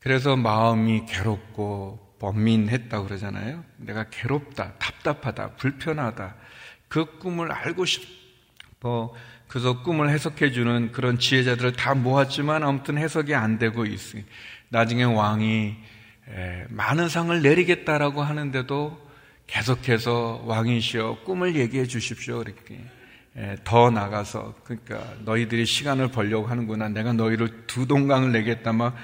그래서 0.00 0.36
마음이 0.36 1.06
괴롭고 1.06 2.16
번민했다 2.18 3.02
그러잖아요. 3.02 3.64
내가 3.76 4.08
괴롭다, 4.10 4.74
답답하다, 4.78 5.56
불편하다. 5.56 6.36
그 6.88 7.18
꿈을 7.18 7.52
알고 7.52 7.84
싶어. 7.84 9.14
그래서 9.50 9.82
꿈을 9.82 10.10
해석해 10.10 10.52
주는 10.52 10.92
그런 10.92 11.18
지혜자들을 11.18 11.72
다 11.72 11.96
모았지만 11.96 12.62
아무튼 12.62 12.96
해석이 12.98 13.34
안 13.34 13.58
되고 13.58 13.84
있으니 13.84 14.24
나중에 14.68 15.02
왕이 15.02 15.74
많은 16.68 17.08
상을 17.08 17.42
내리겠다라고 17.42 18.22
하는데도 18.22 19.10
계속해서 19.48 20.44
왕이시여 20.46 21.22
꿈을 21.24 21.56
얘기해 21.56 21.86
주십시오 21.86 22.42
이렇게 22.42 22.78
예, 23.36 23.56
더 23.64 23.90
나가서 23.90 24.54
그러니까 24.62 25.02
너희들이 25.24 25.66
시간을 25.66 26.12
벌려고 26.12 26.46
하는구나. 26.46 26.88
내가 26.88 27.12
너희를 27.12 27.66
두 27.66 27.86
동강을 27.88 28.30
내겠다 28.30 28.72
막 28.72 28.94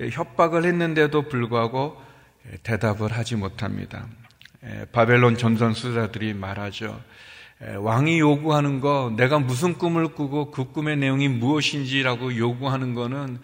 예, 0.00 0.10
협박을 0.10 0.64
했는데도 0.64 1.28
불구하고 1.28 2.02
예, 2.50 2.56
대답을 2.64 3.12
하지 3.12 3.36
못합니다. 3.36 4.08
바벨론 4.90 5.36
전선 5.36 5.74
수사들이 5.74 6.32
말하죠. 6.34 7.00
왕이 7.78 8.18
요구하는 8.20 8.80
거, 8.80 9.12
내가 9.16 9.38
무슨 9.38 9.74
꿈을 9.74 10.08
꾸고 10.08 10.50
그 10.50 10.72
꿈의 10.72 10.96
내용이 10.98 11.28
무엇인지라고 11.28 12.36
요구하는 12.36 12.94
거는 12.94 13.38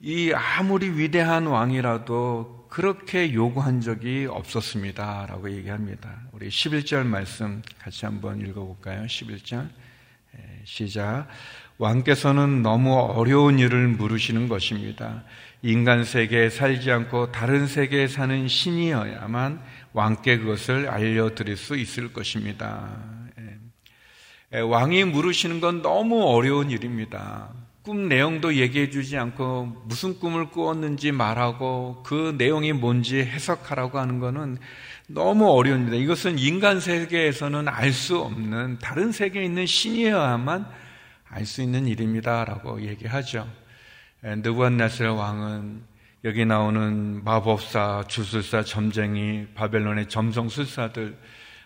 이 0.00 0.32
아무리 0.32 0.90
위대한 0.90 1.46
왕이라도 1.46 2.66
그렇게 2.68 3.32
요구한 3.34 3.80
적이 3.80 4.26
없었습니다. 4.28 5.26
라고 5.28 5.50
얘기합니다. 5.50 6.22
우리 6.32 6.48
11절 6.48 7.04
말씀 7.06 7.62
같이 7.78 8.04
한번 8.04 8.40
읽어볼까요? 8.40 9.04
11절. 9.04 9.68
시작. 10.64 11.28
왕께서는 11.78 12.62
너무 12.62 12.98
어려운 12.98 13.58
일을 13.58 13.88
물으시는 13.88 14.48
것입니다. 14.48 15.22
인간 15.62 16.04
세계에 16.04 16.50
살지 16.50 16.90
않고 16.90 17.30
다른 17.30 17.66
세계에 17.66 18.08
사는 18.08 18.48
신이어야만 18.48 19.60
왕께 19.92 20.38
그것을 20.38 20.88
알려드릴 20.88 21.56
수 21.56 21.76
있을 21.76 22.12
것입니다. 22.12 23.21
예. 24.54 24.58
예, 24.58 24.60
왕이 24.60 25.04
물으시는 25.04 25.60
건 25.60 25.82
너무 25.82 26.22
어려운 26.24 26.70
일입니다. 26.70 27.48
꿈 27.82 28.08
내용도 28.08 28.54
얘기해 28.54 28.90
주지 28.90 29.16
않고 29.18 29.82
무슨 29.86 30.18
꿈을 30.18 30.50
꾸었는지 30.50 31.10
말하고 31.10 32.02
그 32.04 32.34
내용이 32.38 32.72
뭔지 32.72 33.18
해석하라고 33.18 33.98
하는 33.98 34.20
것은 34.20 34.58
너무 35.08 35.50
어려웁니다. 35.50 35.96
이것은 35.96 36.38
인간 36.38 36.78
세계에서는 36.80 37.68
알 37.68 37.92
수 37.92 38.18
없는 38.18 38.78
다른 38.78 39.10
세계에 39.10 39.44
있는 39.44 39.66
신이어야만 39.66 40.66
알 41.28 41.46
수 41.46 41.62
있는 41.62 41.86
일입니다라고 41.86 42.82
얘기하죠. 42.82 43.48
느부갓네살 44.22 45.08
왕은 45.08 45.82
여기 46.24 46.44
나오는 46.44 47.24
마법사, 47.24 48.04
주술사, 48.06 48.62
점쟁이, 48.62 49.46
바벨론의 49.54 50.08
점성술사들 50.08 51.16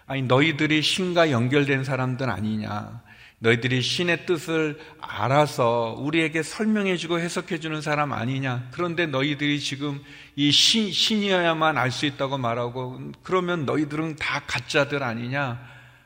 아니 0.06 0.22
너희들이 0.22 0.82
신과 0.82 1.30
연결된 1.30 1.84
사람들 1.84 2.30
아니냐? 2.30 3.04
너희들이 3.38 3.82
신의 3.82 4.24
뜻을 4.24 4.78
알아서 5.00 5.94
우리에게 5.98 6.42
설명해주고 6.42 7.18
해석해주는 7.18 7.82
사람 7.82 8.12
아니냐? 8.12 8.68
그런데 8.72 9.06
너희들이 9.06 9.60
지금 9.60 10.00
이 10.36 10.50
신, 10.50 10.90
신이어야만 10.90 11.76
알 11.76 11.90
수 11.90 12.06
있다고 12.06 12.38
말하고 12.38 13.12
그러면 13.22 13.66
너희들은 13.66 14.16
다 14.16 14.42
가짜들 14.46 15.02
아니냐? 15.02 15.60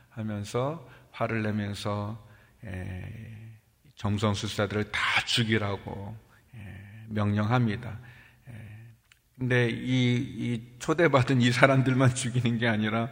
하면서 0.09 0.89
화를 1.11 1.43
내면서 1.43 2.21
점성술사들을 3.95 4.91
다 4.91 4.99
죽이라고 5.25 6.17
명령합니다. 7.09 7.99
근데 9.37 9.69
이, 9.69 10.15
이 10.17 10.61
초대받은 10.79 11.41
이 11.41 11.51
사람들만 11.51 12.13
죽이는 12.13 12.57
게 12.59 12.67
아니라 12.67 13.09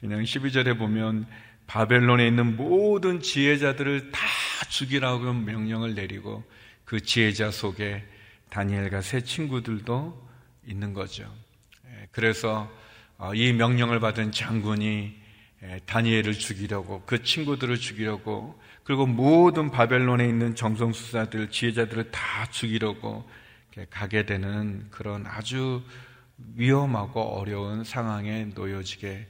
그냥 0.00 0.22
12절에 0.22 0.78
보면 0.78 1.26
바벨론에 1.66 2.26
있는 2.26 2.56
모든 2.56 3.20
지혜자들을 3.20 4.12
다 4.12 4.20
죽이라고 4.68 5.32
명령을 5.32 5.94
내리고 5.94 6.44
그 6.84 7.00
지혜자 7.00 7.50
속에 7.50 8.04
다니엘과 8.50 9.00
세 9.00 9.20
친구들도 9.20 10.28
있는 10.66 10.92
거죠. 10.92 11.30
그래서 12.12 12.70
어, 13.18 13.34
이 13.34 13.52
명령을 13.52 13.98
받은 14.00 14.32
장군이 14.32 15.14
다니엘을 15.86 16.34
죽이려고 16.34 17.02
그 17.06 17.22
친구들을 17.22 17.76
죽이려고 17.76 18.60
그리고 18.84 19.06
모든 19.06 19.70
바벨론에 19.70 20.28
있는 20.28 20.54
정성수사들 20.54 21.50
지혜자들을 21.50 22.10
다 22.10 22.46
죽이려고 22.50 23.28
가게 23.90 24.24
되는 24.24 24.86
그런 24.90 25.26
아주 25.26 25.82
위험하고 26.54 27.20
어려운 27.20 27.84
상황에 27.84 28.44
놓여지게 28.54 29.26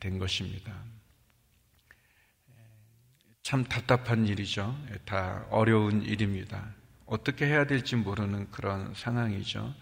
된 0.00 0.18
것입니다. 0.18 0.72
참 3.42 3.64
답답한 3.64 4.26
일이죠. 4.26 4.76
다 5.04 5.44
어려운 5.50 6.02
일입니다. 6.02 6.74
어떻게 7.06 7.46
해야 7.46 7.66
될지 7.66 7.96
모르는 7.96 8.50
그런 8.50 8.92
상황이죠. 8.94 9.74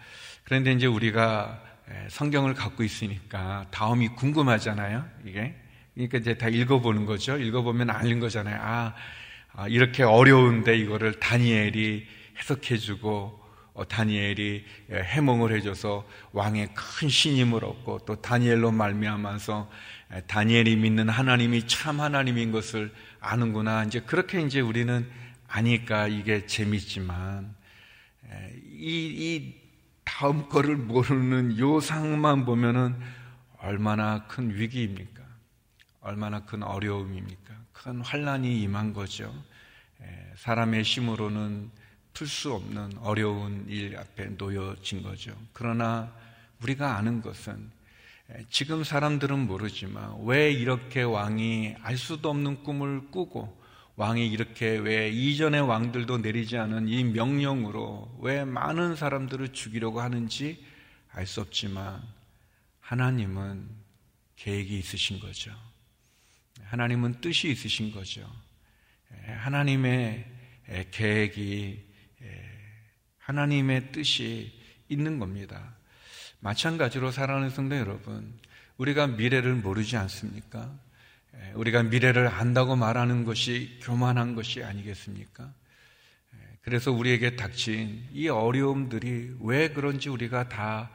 그런데 0.45 0.73
이제 0.73 0.87
우리가 0.87 1.63
성경을 2.09 2.55
갖고 2.55 2.83
있으니까 2.83 3.67
다음이 3.71 4.09
궁금하잖아요. 4.11 5.07
이게. 5.25 5.55
그러니까 5.95 6.19
이제 6.19 6.35
다 6.39 6.49
읽어보는 6.49 7.05
거죠. 7.05 7.37
읽어보면 7.37 7.91
알는 7.91 8.21
거잖아요. 8.21 8.59
아, 8.63 8.95
아 9.53 9.69
이렇게 9.69 10.03
어려운데 10.03 10.77
이거를 10.77 11.21
다니엘이 11.21 12.07
해석해주고 12.39 13.11
어, 13.11 13.40
다니엘이 13.89 14.65
해몽을 14.91 15.55
해줘서 15.57 16.07
왕의 16.33 16.71
큰 16.75 17.09
신임을 17.09 17.65
얻고 17.65 18.01
또 18.07 18.21
다니엘로 18.21 18.73
말미암아서 18.73 19.71
다니엘이 20.27 20.77
믿는 20.77 21.09
하나님이 21.09 21.67
참 21.67 22.01
하나님인 22.01 22.53
것을 22.53 22.93
아는구나. 23.21 23.85
이제 23.85 24.01
그렇게 24.01 24.41
이제 24.43 24.61
우리는 24.61 25.09
아니까 25.47 26.09
이게 26.09 26.47
재밌지만 26.47 27.55
이, 28.65 29.07
이 29.07 29.61
다음 30.05 30.49
거를 30.49 30.77
모르는 30.77 31.59
요 31.59 31.81
상만 31.81 32.45
보면은 32.45 32.97
얼마나 33.59 34.27
큰 34.27 34.55
위기입니까? 34.55 35.23
얼마나 36.01 36.45
큰 36.45 36.63
어려움입니까? 36.63 37.55
큰 37.73 38.01
환란이 38.01 38.63
임한 38.63 38.93
거죠. 38.93 39.33
사람의 40.37 40.83
힘으로는 40.83 41.71
풀 42.21 42.29
수 42.29 42.53
없는 42.53 42.99
어려운 42.99 43.65
일 43.67 43.97
앞에 43.97 44.27
놓여진 44.37 45.03
거죠. 45.03 45.35
그러나 45.55 46.15
우리가 46.61 46.99
아는 46.99 47.23
것은 47.23 47.71
지금 48.51 48.85
사람들은 48.85 49.47
모르지만 49.47 50.23
왜 50.25 50.53
이렇게 50.53 51.01
왕이 51.01 51.77
알 51.81 51.97
수도 51.97 52.29
없는 52.29 52.63
꿈을 52.63 53.11
꾸고 53.11 53.59
왕이 53.97 54.29
이렇게 54.29 54.77
왜 54.77 55.09
이전의 55.09 55.63
왕들도 55.63 56.19
내리지 56.19 56.59
않은 56.59 56.89
이 56.89 57.05
명령으로 57.05 58.19
왜 58.21 58.45
많은 58.45 58.97
사람들을 58.97 59.55
죽이려고 59.55 60.03
하는지 60.03 60.63
알 61.13 61.27
수 61.27 61.41
없지만 61.41 62.03
하나님은 62.81 63.67
계획이 64.37 64.79
있으신 64.79 65.21
거죠. 65.21 65.53
하나님은 66.65 67.23
뜻이 67.23 67.51
있으신 67.51 67.93
거죠. 67.93 68.31
하나님의 69.27 70.27
계획이 70.91 71.89
하나님의 73.31 73.93
뜻이 73.93 74.53
있는 74.89 75.19
겁니다. 75.19 75.75
마찬가지로 76.41 77.11
사랑하는 77.11 77.51
성도 77.51 77.77
여러분, 77.77 78.33
우리가 78.77 79.07
미래를 79.07 79.55
모르지 79.55 79.97
않습니까? 79.97 80.71
우리가 81.55 81.85
미래를 81.85 82.27
안다고 82.29 82.77
말하는 82.77 83.25
것이 83.25 83.79
교만한 83.83 84.35
것이 84.35 84.65
아니겠습니까? 84.65 85.53
그래서 86.63 86.93
우리에게 86.93 87.37
닥친 87.37 88.09
이 88.13 88.29
어려움들이 88.29 89.37
왜 89.41 89.71
그런지 89.71 90.09
우리가 90.09 90.49
다 90.49 90.91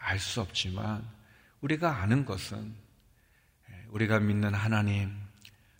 알 0.00 0.18
수 0.18 0.40
없지만 0.40 1.06
우리가 1.60 2.00
아는 2.02 2.24
것은 2.24 2.74
우리가 3.88 4.18
믿는 4.18 4.54
하나님, 4.54 5.14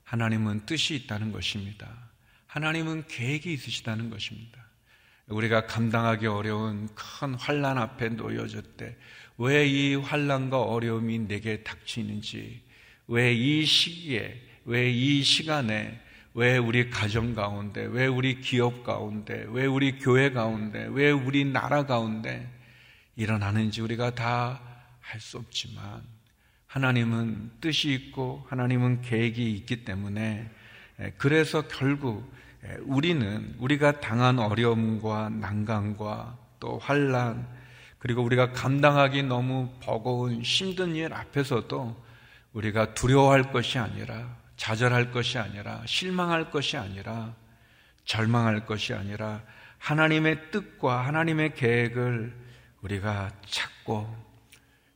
하나님은 0.05 0.66
뜻이 0.66 0.94
있다는 0.94 1.33
것입니다. 1.33 1.88
하나님은 2.46 3.07
계획이 3.07 3.53
있으시다는 3.53 4.11
것입니다. 4.11 4.60
우리가 5.30 5.66
감당하기 5.66 6.26
어려운 6.26 6.88
큰 6.94 7.34
환란 7.34 7.78
앞에 7.78 8.10
놓여졌대. 8.10 8.96
왜이 9.38 9.94
환란과 9.96 10.62
어려움이 10.62 11.20
내게 11.20 11.62
닥치는지, 11.62 12.60
왜 13.08 13.32
이 13.34 13.64
시기에, 13.64 14.40
왜 14.64 14.92
이 14.92 15.22
시간에, 15.22 15.98
왜 16.34 16.58
우리 16.58 16.90
가정 16.90 17.34
가운데, 17.34 17.84
왜 17.86 18.06
우리 18.06 18.40
기업 18.40 18.84
가운데, 18.84 19.46
왜 19.50 19.66
우리 19.66 19.98
교회 19.98 20.30
가운데, 20.30 20.86
왜 20.90 21.10
우리 21.10 21.44
나라 21.44 21.86
가운데 21.86 22.48
일어나는지 23.16 23.80
우리가 23.80 24.14
다 24.14 24.60
할 25.00 25.20
수 25.20 25.38
없지만 25.38 26.02
하나님은 26.68 27.50
뜻이 27.60 27.92
있고 27.92 28.46
하나님은 28.48 29.02
계획이 29.02 29.50
있기 29.54 29.84
때문에 29.84 30.48
그래서 31.18 31.62
결국 31.66 32.32
예, 32.34 32.39
우리는 32.83 33.55
우리가 33.59 34.01
당한 34.01 34.38
어려움과 34.38 35.31
난강과 35.31 36.38
또 36.61 36.79
환란 36.79 37.49
그리고 37.99 38.23
우리가 38.23 38.53
감당하기 38.53 39.25
너무 39.25 39.70
버거운 39.81 40.42
힘든 40.42 40.94
일 40.94 41.12
앞에서도 41.12 42.03
우리가 42.53 42.94
두려워할 42.94 43.53
것이 43.53 43.79
아니라 43.79 44.37
좌절할 44.57 45.11
것이 45.12 45.38
아니라 45.38 45.83
실망할 45.87 46.51
것이 46.51 46.77
아니라 46.77 47.35
절망할 48.05 48.66
것이 48.66 48.92
아니라 48.92 49.42
하나님의 49.79 50.51
뜻과 50.51 51.07
하나님의 51.07 51.55
계획을 51.55 52.35
우리가 52.83 53.31
찾고 53.46 54.31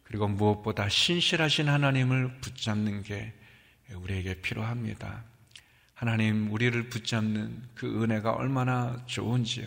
그리고 0.03 0.29
무엇보다 0.29 0.89
신실하신 0.89 1.69
하나님을 1.69 2.41
붙잡는 2.41 3.03
게 3.03 3.33
우리에게 3.95 4.41
필요합니다. 4.41 5.25
하나님 6.07 6.53
우리를 6.53 6.91
붙잡는 6.91 7.63
그 7.75 8.03
은혜가 8.03 8.33
얼마나 8.33 9.03
좋은지요. 9.07 9.67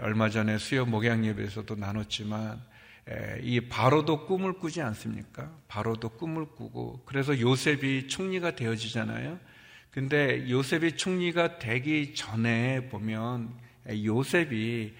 얼마 0.00 0.30
전에 0.30 0.56
수요 0.56 0.86
목양 0.86 1.26
예배에서도 1.26 1.74
나눴지만 1.74 2.62
이 3.42 3.60
바로도 3.60 4.24
꿈을 4.24 4.54
꾸지 4.54 4.80
않습니까? 4.80 5.54
바로도 5.68 6.08
꿈을 6.08 6.46
꾸고 6.46 7.02
그래서 7.04 7.38
요셉이 7.38 8.08
총리가 8.08 8.56
되어지잖아요. 8.56 9.38
근데 9.90 10.48
요셉이 10.48 10.96
총리가 10.96 11.58
되기 11.58 12.14
전에 12.14 12.88
보면 12.88 13.50
요셉이 13.86 14.94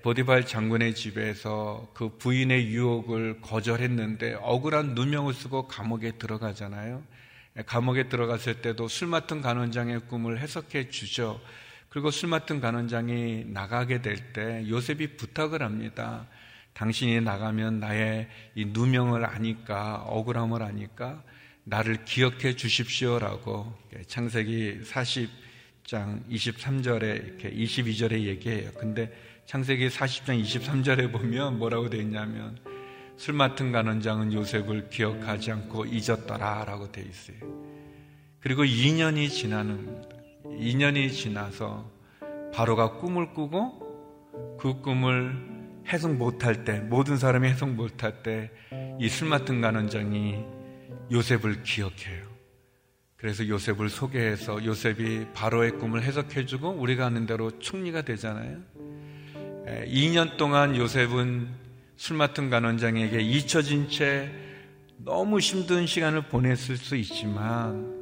보디발 0.00 0.46
장군의 0.46 0.94
집에서 0.94 1.90
그 1.92 2.16
부인의 2.16 2.68
유혹을 2.68 3.42
거절했는데 3.42 4.38
억울한 4.40 4.94
누명을 4.94 5.34
쓰고 5.34 5.68
감옥에 5.68 6.12
들어가잖아요. 6.12 7.02
감옥에 7.66 8.08
들어갔을 8.08 8.60
때도 8.60 8.88
술 8.88 9.08
맡은 9.08 9.40
간원장의 9.40 10.00
꿈을 10.08 10.38
해석해 10.40 10.88
주죠. 10.90 11.40
그리고 11.88 12.10
술 12.10 12.28
맡은 12.28 12.60
간원장이 12.60 13.44
나가게 13.46 14.02
될 14.02 14.32
때 14.32 14.68
요셉이 14.68 15.16
부탁을 15.16 15.62
합니다. 15.62 16.26
당신이 16.72 17.20
나가면 17.20 17.78
나의 17.78 18.28
이 18.56 18.64
누명을 18.64 19.24
아니까, 19.24 20.02
억울함을 20.08 20.60
아니까, 20.60 21.22
나를 21.62 22.04
기억해 22.04 22.56
주십시오라고 22.56 23.72
창세기 24.08 24.80
40장 24.82 26.28
23절에 26.28 27.24
이렇게 27.24 27.50
22절에 27.52 28.24
얘기해요. 28.24 28.72
근데 28.72 29.16
창세기 29.46 29.88
40장 29.88 30.42
23절에 30.42 31.12
보면 31.12 31.58
뭐라고 31.58 31.88
되어 31.88 32.00
있냐면 32.00 32.58
술 33.16 33.34
맡은 33.34 33.72
간원장은 33.72 34.32
요셉을 34.32 34.88
기억하지 34.90 35.52
않고 35.52 35.86
잊었더라 35.86 36.64
라고 36.64 36.90
되어 36.90 37.04
있어요. 37.04 37.36
그리고 38.40 38.64
2년이 38.64 39.30
지나는 39.30 39.86
겁니다. 39.86 40.16
2년이 40.44 41.12
지나서 41.12 41.90
바로가 42.52 42.98
꿈을 42.98 43.32
꾸고 43.32 44.56
그 44.58 44.80
꿈을 44.80 45.54
해석 45.88 46.14
못할 46.14 46.64
때, 46.64 46.80
모든 46.80 47.16
사람이 47.16 47.48
해석 47.48 47.70
못할 47.70 48.22
때, 48.22 48.50
이 49.00 49.08
술 49.08 49.28
맡은 49.28 49.60
간원장이 49.60 50.36
요셉을 51.12 51.62
기억해요. 51.62 52.24
그래서 53.16 53.46
요셉을 53.48 53.88
소개해서 53.88 54.64
요셉이 54.64 55.26
바로의 55.34 55.72
꿈을 55.78 56.02
해석해주고 56.02 56.70
우리가 56.70 57.06
아는 57.06 57.26
대로 57.26 57.58
총리가 57.58 58.02
되잖아요. 58.02 58.58
2년 59.86 60.36
동안 60.36 60.76
요셉은 60.76 61.63
술 61.96 62.16
맡은 62.16 62.50
간원장에게 62.50 63.20
잊혀진 63.20 63.88
채 63.88 64.30
너무 64.98 65.38
힘든 65.38 65.86
시간을 65.86 66.28
보냈을 66.28 66.76
수 66.76 66.96
있지만, 66.96 67.92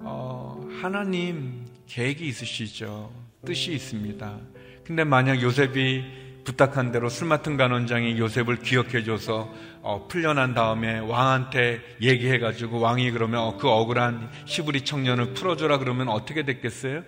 어, 0.00 0.66
하나님 0.80 1.64
계획이 1.86 2.26
있으시죠. 2.26 3.12
뜻이 3.44 3.72
있습니다. 3.72 4.38
근데 4.84 5.04
만약 5.04 5.42
요셉이 5.42 6.26
부탁한 6.44 6.92
대로 6.92 7.08
술 7.08 7.26
맡은 7.26 7.56
간원장이 7.56 8.18
요셉을 8.18 8.58
기억해줘서 8.58 9.52
어, 9.82 10.06
풀려난 10.08 10.54
다음에 10.54 11.00
왕한테 11.00 11.80
얘기해가지고 12.00 12.78
왕이 12.78 13.10
그러면 13.10 13.40
어, 13.40 13.56
그 13.56 13.68
억울한 13.68 14.30
시부리 14.44 14.82
청년을 14.82 15.34
풀어줘라 15.34 15.78
그러면 15.78 16.08
어떻게 16.08 16.44
됐겠어요? 16.44 17.02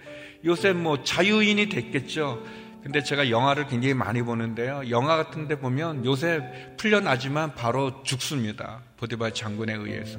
요셉 0.45 0.77
뭐 0.77 1.05
자유인이 1.05 1.69
됐겠죠. 1.69 2.43
근데 2.89 3.03
제가 3.03 3.29
영화를 3.29 3.67
굉장히 3.67 3.93
많이 3.93 4.23
보는데요. 4.23 4.81
영화 4.89 5.19
같은 5.19 5.47
데 5.47 5.59
보면 5.59 6.07
요셉 6.07 6.79
풀려나지만 6.79 7.55
바로 7.55 8.03
죽습니다. 8.03 8.81
보디발 8.97 9.35
장군에 9.35 9.75
의해서. 9.75 10.19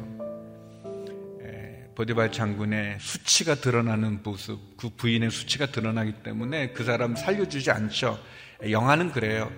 보디발 1.95 2.31
장군의 2.31 2.99
수치가 2.99 3.55
드러나는 3.55 4.21
모습, 4.21 4.77
그 4.77 4.89
부인의 4.89 5.31
수치가 5.31 5.65
드러나기 5.65 6.13
때문에 6.21 6.71
그 6.73 6.83
사람 6.83 7.15
살려주지 7.15 7.71
않죠. 7.71 8.19
영화는 8.69 9.13
그래요. 9.13 9.51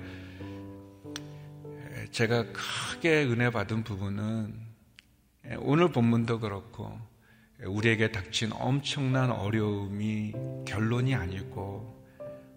제가 2.12 2.46
크게 2.54 3.26
은혜 3.26 3.50
받은 3.50 3.84
부분은 3.84 4.56
오늘 5.58 5.92
본문도 5.92 6.40
그렇고 6.40 6.98
우리에게 7.66 8.14
닥친 8.14 8.52
엄청난 8.54 9.32
어려움이 9.32 10.32
결론이 10.66 11.14
아니고 11.14 11.91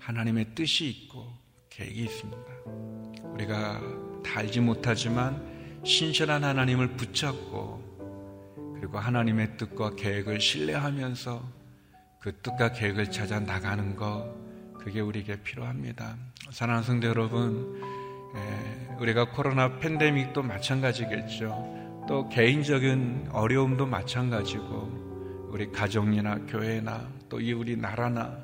하나님의 0.05 0.55
뜻이 0.55 0.89
있고 0.89 1.33
계획이 1.71 2.05
있습니다. 2.05 2.43
우리가 3.33 3.81
다 4.23 4.41
알지 4.41 4.61
못하지만 4.61 5.81
신실한 5.83 6.45
하나님을 6.45 6.89
붙잡고 6.97 7.83
그리고 8.79 8.99
하나님의 8.99 9.57
뜻과 9.57 9.95
계획을 9.97 10.41
신뢰하면서 10.41 11.43
그 12.21 12.37
뜻과 12.43 12.73
계획을 12.73 13.11
찾아 13.11 13.41
나가는 13.41 13.97
것 13.97 14.31
그게 14.79 15.01
우리에게 15.01 15.43
필요합니다. 15.43 16.17
사랑하는 16.51 16.87
성도 16.87 17.09
여러분, 17.09 17.81
예, 18.37 18.97
우리가 19.01 19.31
코로나 19.31 19.79
팬데믹도 19.79 20.43
마찬가지겠죠. 20.43 22.05
또 22.07 22.29
개인적인 22.29 23.31
어려움도 23.33 23.87
마찬가지고 23.87 25.49
우리 25.51 25.73
가정이나 25.73 26.41
교회나 26.47 27.09
또 27.31 27.41
이 27.41 27.53
우리 27.53 27.77
나라나 27.77 28.44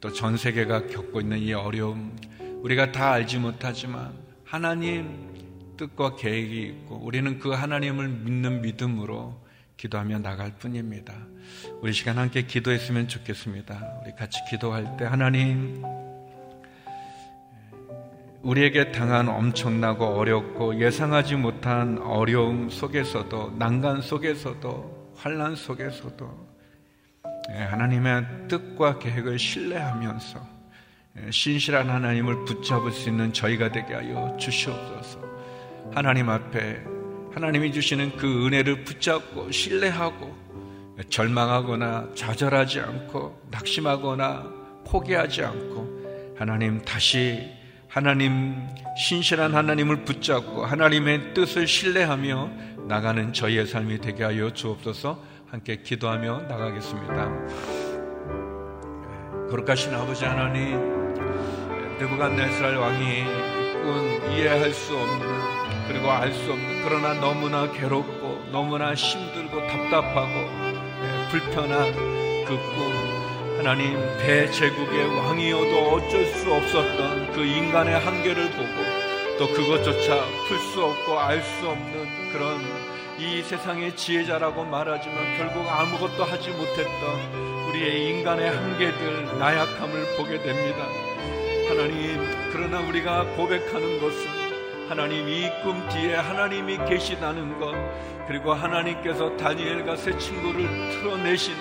또 0.00 0.12
전 0.12 0.36
세계가 0.36 0.86
겪고 0.86 1.20
있는 1.20 1.38
이 1.38 1.52
어려움 1.52 2.16
우리가 2.62 2.92
다 2.92 3.12
알지 3.12 3.38
못하지만 3.38 4.12
하나님 4.44 5.28
뜻과 5.76 6.16
계획이 6.16 6.62
있고 6.62 6.96
우리는 6.96 7.38
그 7.38 7.50
하나님을 7.50 8.08
믿는 8.08 8.62
믿음으로 8.62 9.40
기도하며 9.76 10.18
나갈 10.18 10.56
뿐입니다. 10.58 11.14
우리 11.80 11.92
시간 11.92 12.18
함께 12.18 12.42
기도했으면 12.42 13.08
좋겠습니다. 13.08 14.00
우리 14.02 14.14
같이 14.14 14.40
기도할 14.50 14.96
때 14.96 15.04
하나님 15.04 15.82
우리에게 18.42 18.92
당한 18.92 19.28
엄청나고 19.28 20.04
어렵고 20.04 20.80
예상하지 20.80 21.36
못한 21.36 21.98
어려움 21.98 22.70
속에서도 22.70 23.54
난간 23.58 24.00
속에서도 24.00 25.12
환란 25.16 25.54
속에서도 25.54 26.26
예, 26.26 26.47
하나님의 27.48 28.26
뜻과 28.48 28.98
계획을 28.98 29.38
신뢰하면서 29.38 30.58
예, 31.18 31.30
신실한 31.30 31.88
하나님을 31.88 32.44
붙잡을 32.44 32.92
수 32.92 33.08
있는 33.08 33.32
저희가 33.32 33.72
되게 33.72 33.94
하여 33.94 34.36
주시옵소서. 34.38 35.18
하나님 35.94 36.28
앞에 36.28 36.82
하나님이 37.32 37.72
주시는 37.72 38.16
그 38.16 38.46
은혜를 38.46 38.84
붙잡고 38.84 39.50
신뢰하고 39.50 40.36
절망하거나 41.08 42.10
좌절하지 42.14 42.80
않고 42.80 43.40
낙심하거나 43.50 44.52
포기하지 44.84 45.44
않고 45.44 46.34
하나님 46.36 46.80
다시 46.82 47.52
하나님 47.88 48.66
신실한 48.96 49.54
하나님을 49.54 50.04
붙잡고 50.04 50.64
하나님의 50.64 51.34
뜻을 51.34 51.66
신뢰하며 51.66 52.50
나가는 52.88 53.32
저희의 53.32 53.66
삶이 53.66 54.00
되게 54.00 54.24
하여 54.24 54.52
주옵소서 54.52 55.22
함께 55.50 55.76
기도하며 55.76 56.42
나가겠습니다. 56.42 57.30
거룩하신 59.50 59.94
아버지 59.94 60.24
하나님 60.26 60.78
느부갓네살 61.98 62.76
왕이 62.76 63.24
꾼 63.82 64.30
이해할 64.30 64.70
수 64.72 64.94
없는 64.94 65.26
그리고 65.88 66.10
알 66.10 66.32
수 66.32 66.52
없는 66.52 66.82
그러나 66.84 67.14
너무나 67.14 67.70
괴롭고 67.72 68.44
너무나 68.52 68.92
힘들고 68.92 69.66
답답하고 69.66 70.28
예, 70.28 71.28
불편한 71.30 71.92
그꿈 72.44 73.08
하나님 73.56 73.94
대제국의 74.18 75.16
왕이어도 75.16 75.92
어쩔 75.92 76.26
수 76.26 76.52
없었던 76.52 77.32
그 77.32 77.42
인간의 77.42 77.98
한계를 77.98 78.50
보고 78.50 79.38
또 79.38 79.46
그것조차 79.54 80.14
풀 80.46 80.58
수 80.58 80.84
없고 80.84 81.18
알 81.18 81.42
수 81.42 81.68
없는 81.68 82.32
그런 82.32 82.58
이 83.18 83.42
세상의 83.42 83.96
지혜자라고 83.96 84.64
말하지만 84.64 85.36
결국 85.36 85.66
아무것도 85.68 86.24
하지 86.24 86.50
못했던 86.50 87.68
우리의 87.68 88.10
인간의 88.10 88.48
한계들 88.50 89.38
나약함을 89.38 90.16
보게 90.16 90.40
됩니다. 90.40 90.86
하나님 91.68 92.20
그러나 92.52 92.80
우리가 92.80 93.24
고백하는 93.36 94.00
것은 94.00 94.38
하나님 94.88 95.28
이 95.28 95.50
꿈 95.62 95.86
뒤에 95.88 96.14
하나님이 96.14 96.78
계시다는 96.88 97.58
것 97.58 97.74
그리고 98.26 98.54
하나님께서 98.54 99.36
다니엘과 99.36 99.96
새 99.96 100.16
친구를 100.16 100.66
틀어내시는 100.92 101.58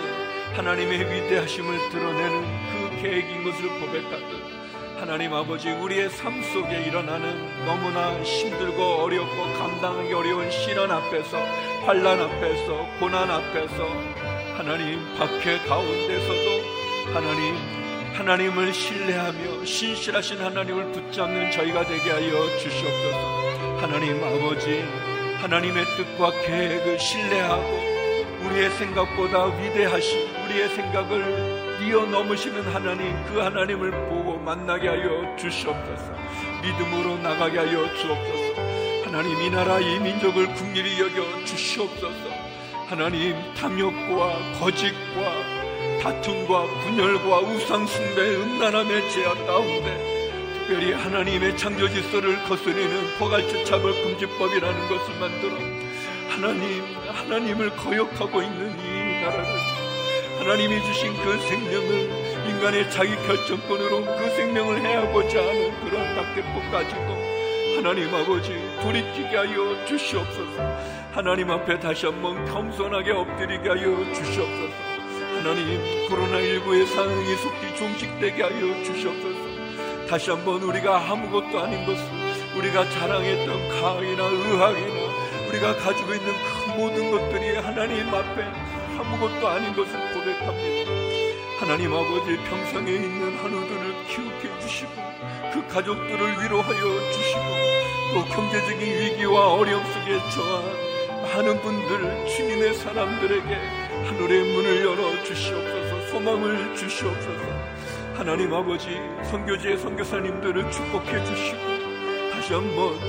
하나님의 0.56 1.00
위대하심을 1.12 1.90
드러내는 1.90 2.44
그 2.72 3.02
계획인 3.02 3.44
것을 3.44 3.68
고백하듯 3.80 4.57
하나님 5.00 5.32
아버지 5.32 5.70
우리의 5.70 6.10
삶 6.10 6.42
속에 6.42 6.84
일어나는 6.86 7.66
너무나 7.66 8.20
힘들고 8.24 8.82
어렵고 8.82 9.36
감당하기 9.60 10.12
어려운 10.12 10.50
시련 10.50 10.90
앞에서 10.90 11.38
환란 11.86 12.20
앞에서 12.20 12.88
고난 13.00 13.30
앞에서 13.30 13.88
하나님 14.58 15.00
박해 15.16 15.60
가운데서도 15.68 17.14
하나님 17.14 17.56
하나님을 18.16 18.74
신뢰하며 18.74 19.66
신실하신 19.66 20.40
하나님을 20.40 20.92
붙잡는 20.92 21.52
저희가 21.52 21.86
되게 21.86 22.10
하여 22.10 22.58
주시옵소서. 22.58 23.78
하나님 23.78 24.24
아버지, 24.24 24.84
하나님의 25.38 25.86
뜻과 25.96 26.32
계획을 26.32 26.98
신뢰하고 26.98 27.98
우리의 28.44 28.72
생각보다 28.72 29.46
위대하신 29.46 30.28
우리의 30.46 30.70
생각을 30.70 31.78
뛰어넘으시는 31.80 32.64
하나님, 32.74 33.24
그 33.26 33.40
하나님을 33.40 33.92
보고 33.92 34.27
만나게 34.48 34.88
하여 34.88 35.36
주시옵소서. 35.36 36.16
믿음으로 36.62 37.18
나가게 37.18 37.58
하여 37.58 37.94
주옵소서. 37.96 38.62
하나님 39.04 39.42
이 39.42 39.50
나라 39.50 39.78
이 39.78 40.00
민족을 40.00 40.54
국리히 40.54 41.02
여겨 41.02 41.44
주시옵소서 41.44 42.30
하나님 42.88 43.36
탐욕과 43.56 44.60
거짓과 44.60 46.02
다툼과 46.02 46.66
분열과 46.82 47.40
우상숭배 47.40 48.36
음란함의 48.36 49.12
죄악 49.12 49.46
가운데 49.46 50.54
특별히 50.54 50.94
하나님의 50.94 51.58
창조 51.58 51.90
질서를 51.90 52.42
거스리는 52.46 53.18
포괄적 53.20 53.66
차벌 53.66 53.92
금지법이라는 54.04 54.88
것을 54.88 55.20
만들어 55.20 55.56
하나님 56.30 56.84
하나님을 57.08 57.76
거역하고 57.76 58.42
있는 58.42 58.80
이 58.80 59.22
나라를 59.24 59.46
하나님이 60.40 60.82
주신 60.84 61.14
그 61.22 61.38
생명을 61.50 62.27
인간의 62.58 62.90
자기 62.90 63.16
결정권으로 63.16 64.04
그 64.04 64.30
생명을 64.36 64.82
해하고자 64.82 65.40
하는 65.40 65.80
그런 65.80 66.16
낙대법 66.16 66.72
가지고 66.72 67.16
하나님 67.76 68.14
아버지 68.16 68.52
돌이키게 68.82 69.38
하여 69.38 69.86
주시옵소서. 69.86 70.60
하나님 71.12 71.52
앞에 71.52 71.80
다시 71.80 72.08
한번 72.08 72.44
겸손하게 72.46 73.12
엎드리게 73.12 73.70
하여 73.70 74.12
주시옵소서. 74.12 74.74
하나님 75.36 75.80
코로나19의 76.10 76.88
상황이 76.88 77.36
속히 77.36 77.76
종식되게 77.78 78.42
하여 78.42 78.84
주시옵소서. 78.84 80.08
다시 80.10 80.32
한번 80.32 80.64
우리가 80.64 81.12
아무것도 81.12 81.60
아닌 81.60 81.86
것을 81.86 82.04
우리가 82.58 82.90
자랑했던 82.90 83.70
가이나 83.70 84.24
의학이나 84.24 85.48
우리가 85.50 85.76
가지고 85.76 86.12
있는 86.16 86.34
그 86.34 86.72
모든 86.72 87.12
것들이 87.12 87.58
하나님 87.58 88.08
앞에 88.12 88.44
아무것도 88.98 89.48
아닌 89.48 89.76
것을 89.76 89.94
고백합니다 90.12 90.97
하나님 91.60 91.92
아버지 91.92 92.38
평상에 92.44 92.92
있는 92.92 93.36
한우들을 93.36 94.06
키우게 94.08 94.48
해주시고 94.48 94.92
그 95.54 95.68
가족들을 95.68 96.44
위로하여 96.44 97.12
주시고 97.12 97.42
또 98.14 98.26
경제적인 98.26 98.80
위기와 98.80 99.54
어려움 99.54 99.84
속에 99.86 100.20
처한 100.32 100.88
많은 101.24 101.60
분들 101.62 102.28
주님의 102.28 102.76
사람들에게 102.76 103.56
하늘의 104.06 104.54
문을 104.54 104.86
열어 104.86 105.24
주시옵소서 105.24 106.08
소망을 106.12 106.76
주시옵소서. 106.76 107.78
하나님 108.14 108.54
아버지 108.54 108.90
선교지의 109.30 109.78
선교사님들을 109.80 110.72
축복해 110.72 111.24
주시고 111.26 111.58
다시 112.34 112.54
한번 112.54 113.00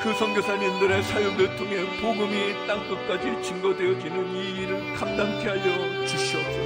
그 0.00 0.12
선교사님들의 0.14 1.02
사역을 1.02 1.56
통해 1.56 2.00
복음이 2.00 2.66
땅끝까지 2.66 3.42
증거되어지는 3.42 4.36
이 4.36 4.62
일을 4.62 4.94
감당케 4.94 5.48
하여 5.48 6.06
주시옵소서 6.06 6.65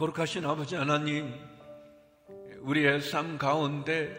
거룩하신 0.00 0.46
아버지 0.46 0.76
하나님 0.76 1.30
우리의 2.62 3.02
삶 3.02 3.36
가운데 3.36 4.16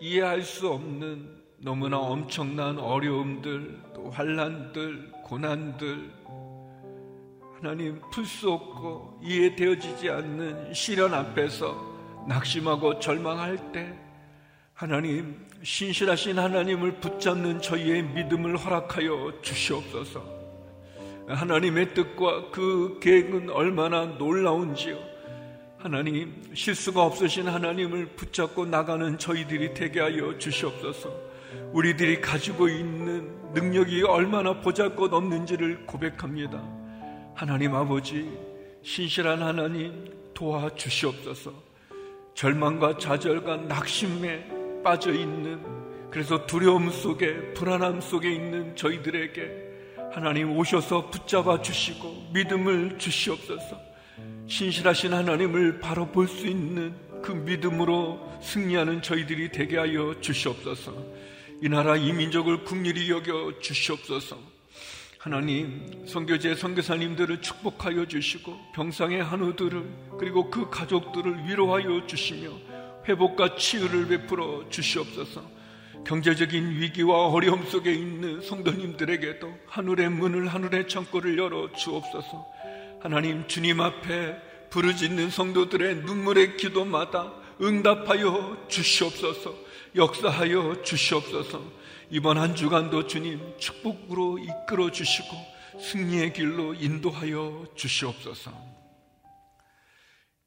이해할 0.00 0.40
수 0.40 0.70
없는 0.70 1.42
너무나 1.58 1.98
엄청난 1.98 2.78
어려움들, 2.78 3.78
또 3.94 4.08
환란들, 4.08 5.12
고난들, 5.24 6.10
하나님 7.56 8.00
풀 8.10 8.24
수 8.24 8.50
없고 8.50 9.20
이해되어지지 9.22 10.08
않는 10.08 10.72
시련 10.72 11.12
앞에서 11.12 11.76
낙심하고 12.26 12.98
절망할 12.98 13.70
때 13.70 13.94
하나님 14.72 15.46
신실하신 15.62 16.38
하나님을 16.38 17.00
붙잡는 17.00 17.60
저희의 17.60 18.02
믿음을 18.02 18.56
허락하여 18.56 19.42
주시옵소서. 19.42 20.38
하나님의 21.28 21.92
뜻과 21.92 22.50
그 22.50 22.98
계획은 23.02 23.50
얼마나 23.50 24.06
놀라운지요. 24.06 25.17
하나님 25.78 26.42
실수가 26.54 27.00
없으신 27.04 27.46
하나님을 27.46 28.06
붙잡고 28.16 28.66
나가는 28.66 29.16
저희들이 29.16 29.74
되게 29.74 30.00
하여 30.00 30.36
주시옵소서. 30.36 31.14
우리들이 31.72 32.20
가지고 32.20 32.68
있는 32.68 33.30
능력이 33.54 34.02
얼마나 34.02 34.60
보잘것 34.60 35.12
없는지를 35.12 35.86
고백합니다. 35.86 36.60
하나님 37.32 37.76
아버지, 37.76 38.28
신실한 38.82 39.40
하나님 39.40 40.12
도와주시옵소서. 40.34 41.52
절망과 42.34 42.98
좌절과 42.98 43.58
낙심에 43.68 44.82
빠져 44.82 45.12
있는 45.12 45.60
그래서 46.10 46.44
두려움 46.44 46.90
속에 46.90 47.54
불안함 47.54 48.00
속에 48.00 48.32
있는 48.32 48.74
저희들에게 48.74 49.68
하나님 50.12 50.56
오셔서 50.56 51.08
붙잡아 51.10 51.62
주시고 51.62 52.30
믿음을 52.32 52.98
주시옵소서. 52.98 53.87
신실하신 54.48 55.12
하나님을 55.12 55.78
바로 55.78 56.06
볼 56.06 56.26
수 56.26 56.46
있는 56.46 56.94
그 57.22 57.32
믿음으로 57.32 58.38
승리하는 58.42 59.02
저희들이 59.02 59.52
되게 59.52 59.76
하여 59.76 60.14
주시옵소서. 60.20 60.94
이 61.60 61.68
나라 61.68 61.96
이 61.96 62.12
민족을 62.12 62.64
국리히 62.64 63.10
여겨 63.10 63.58
주시옵소서. 63.60 64.38
하나님, 65.18 66.06
성교제 66.06 66.54
선교사님들을 66.54 67.42
축복하여 67.42 68.06
주시고 68.06 68.56
병상의 68.74 69.22
한우들을 69.22 70.16
그리고 70.18 70.48
그 70.48 70.70
가족들을 70.70 71.46
위로하여 71.46 72.06
주시며 72.06 72.50
회복과 73.06 73.56
치유를 73.56 74.08
베풀어 74.08 74.68
주시옵소서. 74.70 75.42
경제적인 76.06 76.80
위기와 76.80 77.26
어려움 77.26 77.66
속에 77.66 77.92
있는 77.92 78.40
성도님들에게도 78.40 79.52
하늘의 79.66 80.08
문을 80.10 80.46
하늘의 80.48 80.88
창고를 80.88 81.36
열어 81.36 81.70
주옵소서. 81.72 82.57
하나님 83.00 83.46
주님 83.46 83.80
앞에 83.80 84.68
부르짖는 84.70 85.30
성도들의 85.30 85.96
눈물의 86.02 86.56
기도마다 86.56 87.32
응답하여 87.60 88.66
주시옵소서. 88.68 89.54
역사하여 89.94 90.82
주시옵소서. 90.82 91.62
이번 92.10 92.38
한 92.38 92.54
주간도 92.54 93.06
주님 93.06 93.40
축복으로 93.58 94.38
이끌어 94.38 94.90
주시고 94.90 95.28
승리의 95.80 96.32
길로 96.32 96.74
인도하여 96.74 97.66
주시옵소서. 97.76 98.52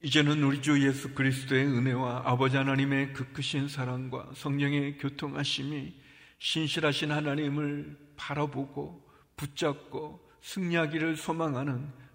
이제는 0.03 0.43
우리 0.43 0.61
주 0.61 0.85
예수 0.85 1.13
그리스도의 1.13 1.65
은혜와 1.65 2.23
아버지 2.25 2.57
하나님의 2.57 3.13
그 3.13 3.31
크신 3.33 3.67
사랑과 3.67 4.29
성령의 4.33 4.97
교통하심이 4.97 5.93
신실하신 6.39 7.11
하나님을 7.11 7.97
바라보고 8.17 9.07
붙잡고 9.37 10.19
승리하기를 10.41 11.17
소망하는 11.17 12.00